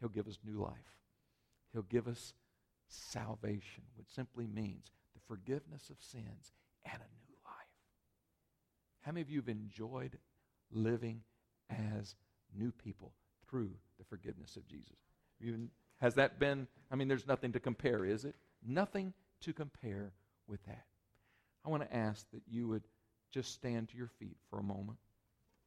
He'll 0.00 0.08
give 0.08 0.26
us 0.26 0.38
new 0.44 0.60
life. 0.60 0.96
He'll 1.72 1.82
give 1.82 2.08
us 2.08 2.34
salvation, 2.88 3.84
which 3.96 4.08
simply 4.08 4.46
means 4.46 4.90
the 5.14 5.20
forgiveness 5.26 5.90
of 5.90 5.96
sins 6.00 6.52
and 6.84 6.94
a 6.94 6.98
new 6.98 7.36
life. 7.44 7.54
How 9.02 9.12
many 9.12 9.22
of 9.22 9.30
you 9.30 9.38
have 9.38 9.48
enjoyed 9.48 10.18
living 10.70 11.22
as 11.70 12.14
new 12.56 12.72
people 12.72 13.12
through 13.48 13.70
the 13.98 14.04
forgiveness 14.04 14.56
of 14.56 14.66
Jesus? 14.66 14.96
You, 15.40 15.68
has 16.00 16.14
that 16.14 16.38
been, 16.38 16.66
I 16.90 16.96
mean, 16.96 17.08
there's 17.08 17.26
nothing 17.26 17.52
to 17.52 17.60
compare, 17.60 18.04
is 18.04 18.24
it? 18.24 18.34
Nothing 18.66 19.14
to 19.42 19.52
compare 19.52 20.12
with 20.46 20.64
that. 20.66 20.84
I 21.64 21.70
want 21.70 21.82
to 21.88 21.96
ask 21.96 22.26
that 22.32 22.42
you 22.50 22.68
would 22.68 22.82
just 23.30 23.52
stand 23.52 23.88
to 23.88 23.96
your 23.96 24.10
feet 24.18 24.36
for 24.50 24.58
a 24.58 24.62
moment 24.62 24.98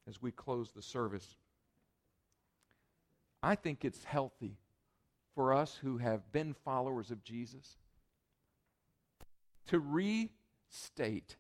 as 0.08 0.22
we 0.22 0.32
close 0.32 0.72
the 0.72 0.82
service. 0.82 1.38
I 3.42 3.56
think 3.56 3.86
it's 3.86 4.04
healthy 4.04 4.58
for 5.36 5.54
us 5.54 5.76
who 5.76 5.98
have 5.98 6.32
been 6.32 6.54
followers 6.54 7.12
of 7.12 7.24
Jesus 7.24 7.78
to 9.68 9.80
restate 9.80 11.36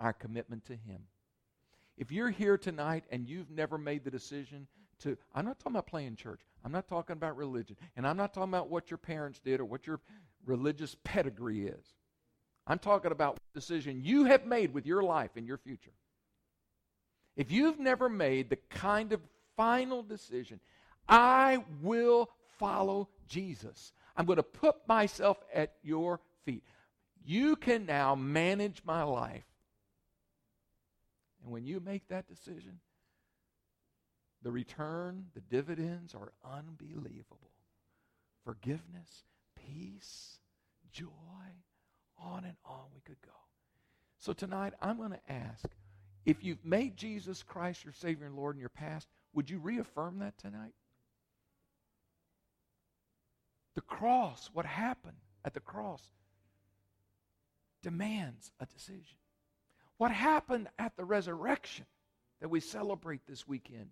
our 0.00 0.12
commitment 0.12 0.64
to 0.66 0.74
Him. 0.74 1.02
If 1.96 2.12
you're 2.12 2.30
here 2.30 2.58
tonight 2.58 3.04
and 3.10 3.26
you've 3.26 3.50
never 3.50 3.78
made 3.78 4.04
the 4.04 4.10
decision 4.10 4.66
to, 5.00 5.16
I'm 5.34 5.44
not 5.44 5.58
talking 5.58 5.72
about 5.72 5.86
playing 5.86 6.16
church, 6.16 6.40
I'm 6.64 6.72
not 6.72 6.88
talking 6.88 7.14
about 7.14 7.36
religion, 7.36 7.76
and 7.96 8.06
I'm 8.06 8.16
not 8.16 8.34
talking 8.34 8.50
about 8.50 8.70
what 8.70 8.90
your 8.90 8.98
parents 8.98 9.38
did 9.38 9.60
or 9.60 9.64
what 9.64 9.86
your 9.86 10.00
religious 10.44 10.96
pedigree 11.04 11.66
is. 11.66 11.94
I'm 12.66 12.78
talking 12.78 13.12
about 13.12 13.34
what 13.34 13.54
decision 13.54 14.00
you 14.02 14.24
have 14.24 14.44
made 14.44 14.74
with 14.74 14.86
your 14.86 15.02
life 15.02 15.30
and 15.36 15.46
your 15.46 15.58
future. 15.58 15.92
If 17.36 17.52
you've 17.52 17.78
never 17.78 18.08
made 18.08 18.48
the 18.48 18.58
kind 18.70 19.12
of 19.12 19.20
final 19.56 20.02
decision, 20.02 20.60
I 21.08 21.64
will 21.82 22.30
follow 22.58 23.08
Jesus. 23.28 23.92
I'm 24.16 24.26
going 24.26 24.36
to 24.36 24.42
put 24.42 24.88
myself 24.88 25.38
at 25.54 25.74
your 25.82 26.20
feet. 26.44 26.64
You 27.24 27.56
can 27.56 27.86
now 27.86 28.14
manage 28.14 28.82
my 28.84 29.02
life. 29.02 29.44
And 31.42 31.52
when 31.52 31.66
you 31.66 31.80
make 31.80 32.08
that 32.08 32.28
decision, 32.28 32.80
the 34.42 34.50
return, 34.50 35.26
the 35.34 35.40
dividends 35.40 36.14
are 36.14 36.32
unbelievable. 36.44 37.50
Forgiveness, 38.44 39.24
peace, 39.56 40.38
joy, 40.92 41.08
on 42.18 42.44
and 42.44 42.56
on 42.64 42.84
we 42.94 43.00
could 43.00 43.20
go. 43.22 43.32
So 44.18 44.32
tonight, 44.32 44.72
I'm 44.80 44.96
going 44.96 45.10
to 45.10 45.32
ask 45.32 45.68
if 46.26 46.42
you've 46.42 46.64
made 46.64 46.96
Jesus 46.96 47.42
Christ 47.44 47.84
your 47.84 47.92
Savior 47.92 48.26
and 48.26 48.34
Lord 48.34 48.56
in 48.56 48.60
your 48.60 48.68
past, 48.68 49.06
would 49.32 49.48
you 49.48 49.58
reaffirm 49.58 50.18
that 50.18 50.36
tonight? 50.36 50.74
The 53.76 53.80
cross, 53.80 54.50
what 54.52 54.66
happened 54.66 55.16
at 55.44 55.54
the 55.54 55.60
cross, 55.60 56.02
demands 57.82 58.50
a 58.58 58.66
decision. 58.66 59.18
What 59.98 60.10
happened 60.10 60.68
at 60.78 60.96
the 60.96 61.04
resurrection 61.04 61.86
that 62.40 62.48
we 62.48 62.60
celebrate 62.60 63.20
this 63.26 63.46
weekend 63.46 63.90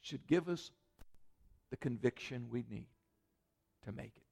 should 0.00 0.26
give 0.28 0.48
us 0.48 0.70
the 1.70 1.76
conviction 1.76 2.46
we 2.50 2.64
need 2.70 2.86
to 3.84 3.92
make 3.92 4.12
it. 4.16 4.22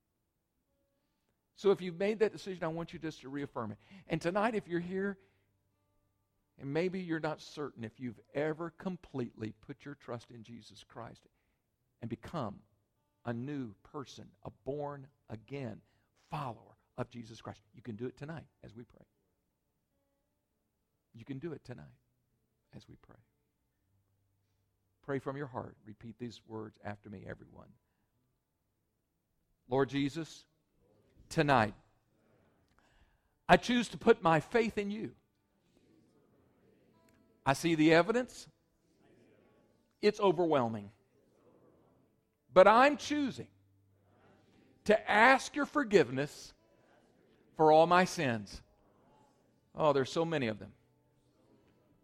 So 1.57 1.71
if 1.71 1.81
you've 1.81 1.99
made 1.99 2.21
that 2.21 2.33
decision, 2.33 2.63
I 2.63 2.69
want 2.69 2.93
you 2.93 2.99
just 2.99 3.21
to 3.23 3.29
reaffirm 3.29 3.73
it. 3.73 3.79
And 4.09 4.21
tonight, 4.21 4.55
if 4.55 4.69
you're 4.69 4.81
here, 4.81 5.19
and 6.63 6.73
maybe 6.73 7.01
you're 7.01 7.19
not 7.19 7.41
certain 7.41 7.83
if 7.83 7.99
you've 7.99 8.21
ever 8.35 8.73
completely 8.79 9.53
put 9.67 9.85
your 9.85 9.97
trust 9.97 10.31
in 10.31 10.45
Jesus 10.45 10.85
Christ 10.89 11.27
and 12.01 12.09
become 12.09 12.55
a 13.27 13.33
new 13.33 13.75
person, 13.93 14.27
a 14.45 14.51
born 14.65 15.09
again 15.29 15.81
follower 16.31 16.77
of 16.97 17.11
Jesus 17.11 17.41
Christ, 17.41 17.59
you 17.75 17.83
can 17.83 17.97
do 17.97 18.07
it 18.07 18.17
tonight 18.17 18.47
as 18.65 18.77
we 18.77 18.85
pray. 18.85 19.05
You 21.15 21.25
can 21.25 21.39
do 21.39 21.53
it 21.53 21.65
tonight 21.65 21.85
as 22.77 22.89
we 22.89 22.95
pray. 23.03 23.21
Pray 25.05 25.19
from 25.19 25.37
your 25.37 25.49
heart. 25.49 25.77
Repeat 25.85 26.15
these 26.21 26.41
words 26.47 26.79
after 26.85 27.11
me, 27.11 27.25
everyone. 27.29 27.69
Lord 29.69 29.89
Jesus, 29.89 30.45
tonight, 31.29 31.75
I 33.49 33.57
choose 33.57 33.89
to 33.89 33.99
put 33.99 34.23
my 34.23 34.39
faith 34.39 34.79
in 34.79 34.93
you. 34.93 35.11
I 37.45 37.55
see 37.55 37.75
the 37.75 37.93
evidence, 37.93 38.47
it's 40.01 40.21
overwhelming. 40.21 40.91
But 42.55 42.69
I'm 42.69 42.97
choosing 42.97 43.49
to 44.85 45.11
ask 45.11 45.57
your 45.57 45.67
forgiveness 45.67 46.53
for 47.57 47.73
all 47.73 47.87
my 47.87 48.05
sins. 48.05 48.61
Oh, 49.75 49.93
there's 49.93 50.13
so 50.13 50.25
many 50.25 50.49
of 50.49 50.59
them. 50.59 50.73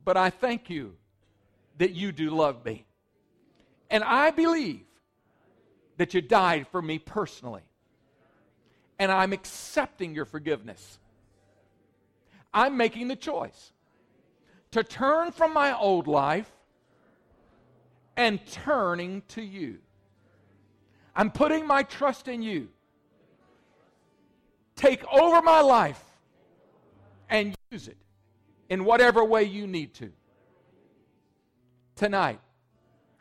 But 0.04 0.16
I 0.16 0.30
thank 0.30 0.70
you 0.70 0.96
that 1.78 1.92
you 1.92 2.12
do 2.12 2.30
love 2.30 2.64
me. 2.64 2.86
And 3.90 4.02
I 4.04 4.30
believe 4.30 4.84
that 5.98 6.14
you 6.14 6.22
died 6.22 6.66
for 6.68 6.80
me 6.80 6.98
personally. 6.98 7.62
And 8.98 9.12
I'm 9.12 9.32
accepting 9.32 10.14
your 10.14 10.24
forgiveness. 10.24 10.98
I'm 12.52 12.76
making 12.76 13.08
the 13.08 13.16
choice 13.16 13.72
to 14.70 14.82
turn 14.82 15.32
from 15.32 15.54
my 15.54 15.76
old 15.76 16.06
life 16.06 16.50
and 18.16 18.44
turning 18.46 19.22
to 19.28 19.42
you. 19.42 19.78
I'm 21.14 21.30
putting 21.30 21.66
my 21.66 21.82
trust 21.82 22.28
in 22.28 22.42
you. 22.42 22.68
Take 24.76 25.04
over 25.12 25.42
my 25.42 25.60
life 25.60 26.02
and 27.28 27.54
use 27.70 27.88
it 27.88 27.96
in 28.68 28.84
whatever 28.84 29.24
way 29.24 29.44
you 29.44 29.66
need 29.66 29.94
to. 29.94 30.12
Tonight, 31.96 32.40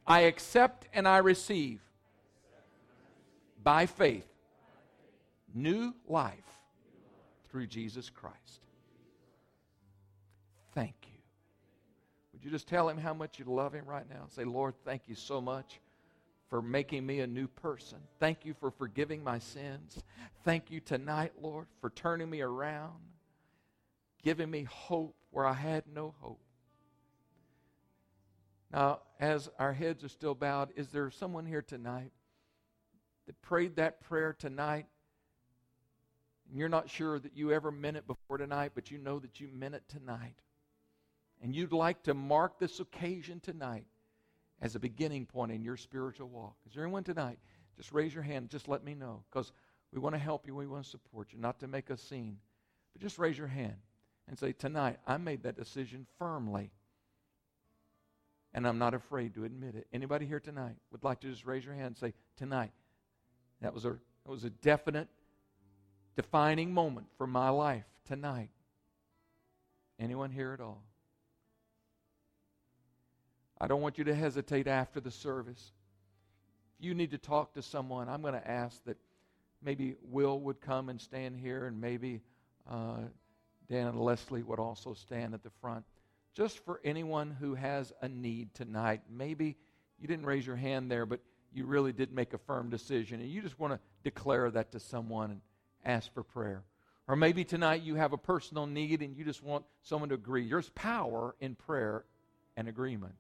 I 0.05 0.21
accept 0.21 0.87
and 0.93 1.07
I 1.07 1.17
receive 1.17 1.81
by 3.63 3.85
faith 3.85 4.27
new 5.53 5.93
life 6.07 6.59
through 7.49 7.67
Jesus 7.67 8.09
Christ. 8.09 8.66
You 12.47 12.51
just 12.51 12.69
tell 12.69 12.87
him 12.87 12.97
how 12.97 13.13
much 13.13 13.39
you 13.39 13.45
love 13.45 13.73
him 13.73 13.83
right 13.85 14.09
now? 14.09 14.23
Say, 14.29 14.45
Lord, 14.45 14.73
thank 14.85 15.09
you 15.09 15.15
so 15.15 15.41
much 15.41 15.81
for 16.49 16.61
making 16.61 17.05
me 17.05 17.19
a 17.19 17.27
new 17.27 17.45
person. 17.45 17.97
Thank 18.21 18.45
you 18.45 18.53
for 18.53 18.71
forgiving 18.71 19.21
my 19.21 19.37
sins. 19.37 20.01
Thank 20.45 20.71
you 20.71 20.79
tonight, 20.79 21.33
Lord, 21.41 21.67
for 21.81 21.89
turning 21.89 22.29
me 22.29 22.39
around, 22.39 22.93
giving 24.23 24.49
me 24.49 24.63
hope 24.63 25.13
where 25.31 25.45
I 25.45 25.51
had 25.51 25.83
no 25.93 26.15
hope. 26.21 26.39
Now, 28.71 29.01
as 29.19 29.49
our 29.59 29.73
heads 29.73 30.05
are 30.05 30.09
still 30.09 30.33
bowed, 30.33 30.69
is 30.77 30.87
there 30.87 31.11
someone 31.11 31.45
here 31.45 31.61
tonight 31.61 32.13
that 33.25 33.41
prayed 33.41 33.75
that 33.75 33.99
prayer 33.99 34.31
tonight? 34.31 34.85
And 36.49 36.57
you're 36.57 36.69
not 36.69 36.89
sure 36.89 37.19
that 37.19 37.35
you 37.35 37.51
ever 37.51 37.71
meant 37.71 37.97
it 37.97 38.07
before 38.07 38.37
tonight, 38.37 38.71
but 38.73 38.89
you 38.89 38.99
know 38.99 39.19
that 39.19 39.41
you 39.41 39.49
meant 39.53 39.75
it 39.75 39.83
tonight. 39.89 40.35
And 41.41 41.55
you'd 41.55 41.73
like 41.73 42.03
to 42.03 42.13
mark 42.13 42.59
this 42.59 42.79
occasion 42.79 43.39
tonight 43.39 43.85
as 44.61 44.75
a 44.75 44.79
beginning 44.79 45.25
point 45.25 45.51
in 45.51 45.61
your 45.61 45.77
spiritual 45.77 46.29
walk. 46.29 46.55
Is 46.67 46.73
there 46.73 46.83
anyone 46.83 47.03
tonight? 47.03 47.37
Just 47.75 47.91
raise 47.91 48.13
your 48.13 48.23
hand. 48.23 48.49
Just 48.49 48.67
let 48.67 48.83
me 48.83 48.95
know 48.95 49.23
because 49.29 49.51
we 49.93 49.99
want 49.99 50.15
to 50.15 50.19
help 50.19 50.47
you. 50.47 50.55
We 50.55 50.67
want 50.67 50.83
to 50.83 50.89
support 50.89 51.31
you, 51.31 51.39
not 51.39 51.59
to 51.59 51.67
make 51.67 51.89
a 51.89 51.97
scene. 51.97 52.37
But 52.93 53.01
just 53.01 53.19
raise 53.19 53.37
your 53.37 53.47
hand 53.47 53.75
and 54.27 54.37
say, 54.37 54.51
Tonight, 54.51 54.97
I 55.05 55.17
made 55.17 55.43
that 55.43 55.55
decision 55.55 56.07
firmly. 56.17 56.71
And 58.53 58.67
I'm 58.67 58.79
not 58.79 58.95
afraid 58.95 59.35
to 59.35 59.43
admit 59.43 59.75
it. 59.75 59.87
Anybody 59.93 60.25
here 60.25 60.39
tonight 60.39 60.75
would 60.91 61.03
like 61.03 61.19
to 61.19 61.29
just 61.29 61.45
raise 61.45 61.63
your 61.63 61.75
hand 61.75 61.87
and 61.87 61.97
say, 61.97 62.13
Tonight, 62.35 62.71
that 63.61 63.73
was 63.73 63.85
a, 63.85 63.89
that 63.89 64.31
was 64.31 64.43
a 64.43 64.49
definite, 64.49 65.07
defining 66.15 66.73
moment 66.73 67.07
for 67.17 67.27
my 67.27 67.49
life 67.49 67.85
tonight. 68.05 68.49
Anyone 69.99 70.31
here 70.31 70.53
at 70.53 70.61
all? 70.61 70.83
I 73.59 73.67
don't 73.67 73.81
want 73.81 73.97
you 73.97 74.03
to 74.05 74.15
hesitate 74.15 74.67
after 74.67 74.99
the 74.99 75.11
service. 75.11 75.71
If 76.79 76.85
you 76.85 76.93
need 76.93 77.11
to 77.11 77.17
talk 77.17 77.53
to 77.55 77.61
someone, 77.61 78.07
I'm 78.07 78.21
going 78.21 78.33
to 78.33 78.47
ask 78.47 78.83
that 78.85 78.97
maybe 79.63 79.95
Will 80.03 80.39
would 80.41 80.61
come 80.61 80.89
and 80.89 81.01
stand 81.01 81.37
here, 81.37 81.65
and 81.65 81.81
maybe 81.81 82.21
uh, 82.69 82.97
Dan 83.69 83.87
and 83.87 83.99
Leslie 83.99 84.43
would 84.43 84.59
also 84.59 84.93
stand 84.93 85.33
at 85.33 85.43
the 85.43 85.49
front. 85.61 85.85
Just 86.35 86.63
for 86.65 86.79
anyone 86.83 87.35
who 87.39 87.55
has 87.55 87.91
a 88.01 88.07
need 88.07 88.53
tonight, 88.53 89.01
maybe 89.09 89.57
you 89.99 90.07
didn't 90.07 90.25
raise 90.25 90.45
your 90.45 90.55
hand 90.55 90.91
there, 90.91 91.07
but 91.07 91.19
you 91.51 91.65
really 91.65 91.93
did 91.93 92.11
make 92.13 92.33
a 92.33 92.37
firm 92.37 92.69
decision, 92.69 93.19
and 93.19 93.29
you 93.29 93.41
just 93.41 93.59
want 93.59 93.73
to 93.73 93.79
declare 94.03 94.51
that 94.51 94.71
to 94.73 94.79
someone 94.79 95.31
and 95.31 95.41
ask 95.83 96.13
for 96.13 96.21
prayer. 96.21 96.63
Or 97.07 97.15
maybe 97.15 97.43
tonight 97.43 97.83
you 97.83 97.95
have 97.95 98.13
a 98.13 98.17
personal 98.17 98.67
need 98.67 99.01
and 99.01 99.15
you 99.15 99.23
just 99.23 99.41
want 99.41 99.63
someone 99.81 100.09
to 100.09 100.15
agree. 100.15 100.47
There's 100.49 100.69
power 100.69 101.35
in 101.39 101.55
prayer 101.55 102.03
and 102.57 102.67
agreement. 102.67 103.15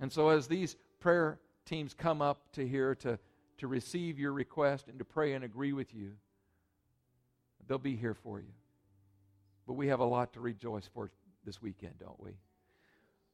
And 0.00 0.12
so, 0.12 0.28
as 0.28 0.46
these 0.46 0.76
prayer 1.00 1.38
teams 1.64 1.94
come 1.94 2.22
up 2.22 2.52
to 2.52 2.66
here 2.66 2.94
to, 2.96 3.18
to 3.58 3.66
receive 3.66 4.18
your 4.18 4.32
request 4.32 4.88
and 4.88 4.98
to 4.98 5.04
pray 5.04 5.34
and 5.34 5.44
agree 5.44 5.72
with 5.72 5.94
you, 5.94 6.12
they'll 7.66 7.78
be 7.78 7.96
here 7.96 8.14
for 8.14 8.40
you. 8.40 8.52
But 9.66 9.74
we 9.74 9.88
have 9.88 10.00
a 10.00 10.04
lot 10.04 10.32
to 10.34 10.40
rejoice 10.40 10.88
for 10.92 11.10
this 11.44 11.60
weekend, 11.60 11.94
don't 11.98 12.20
we? 12.20 12.32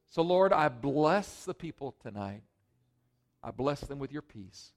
So, 0.07 0.21
Lord, 0.21 0.53
I 0.53 0.69
bless 0.69 1.45
the 1.45 1.53
people 1.53 1.95
tonight. 2.01 2.43
I 3.43 3.51
bless 3.51 3.81
them 3.81 3.99
with 3.99 4.11
your 4.11 4.21
peace. 4.21 4.71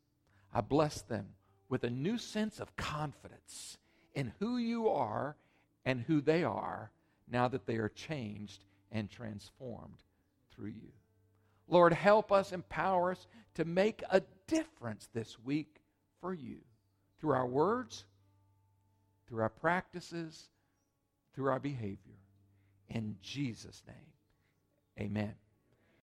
I 0.52 0.60
bless 0.60 1.02
them 1.02 1.26
with 1.68 1.84
a 1.84 1.90
new 1.90 2.18
sense 2.18 2.60
of 2.60 2.76
confidence 2.76 3.78
in 4.14 4.32
who 4.38 4.56
you 4.58 4.88
are 4.88 5.36
and 5.84 6.04
who 6.06 6.20
they 6.20 6.44
are 6.44 6.90
now 7.30 7.48
that 7.48 7.66
they 7.66 7.76
are 7.76 7.88
changed 7.88 8.64
and 8.90 9.10
transformed 9.10 10.02
through 10.54 10.70
you. 10.70 10.92
Lord, 11.68 11.92
help 11.92 12.32
us, 12.32 12.52
empower 12.52 13.12
us 13.12 13.26
to 13.54 13.64
make 13.64 14.02
a 14.10 14.22
difference 14.46 15.08
this 15.12 15.38
week 15.38 15.76
for 16.20 16.32
you 16.32 16.58
through 17.20 17.32
our 17.32 17.46
words, 17.46 18.04
through 19.28 19.42
our 19.42 19.50
practices, 19.50 20.48
through 21.34 21.50
our 21.50 21.60
behavior. 21.60 22.18
In 22.88 23.16
Jesus' 23.22 23.82
name, 23.86 25.06
amen. 25.06 25.34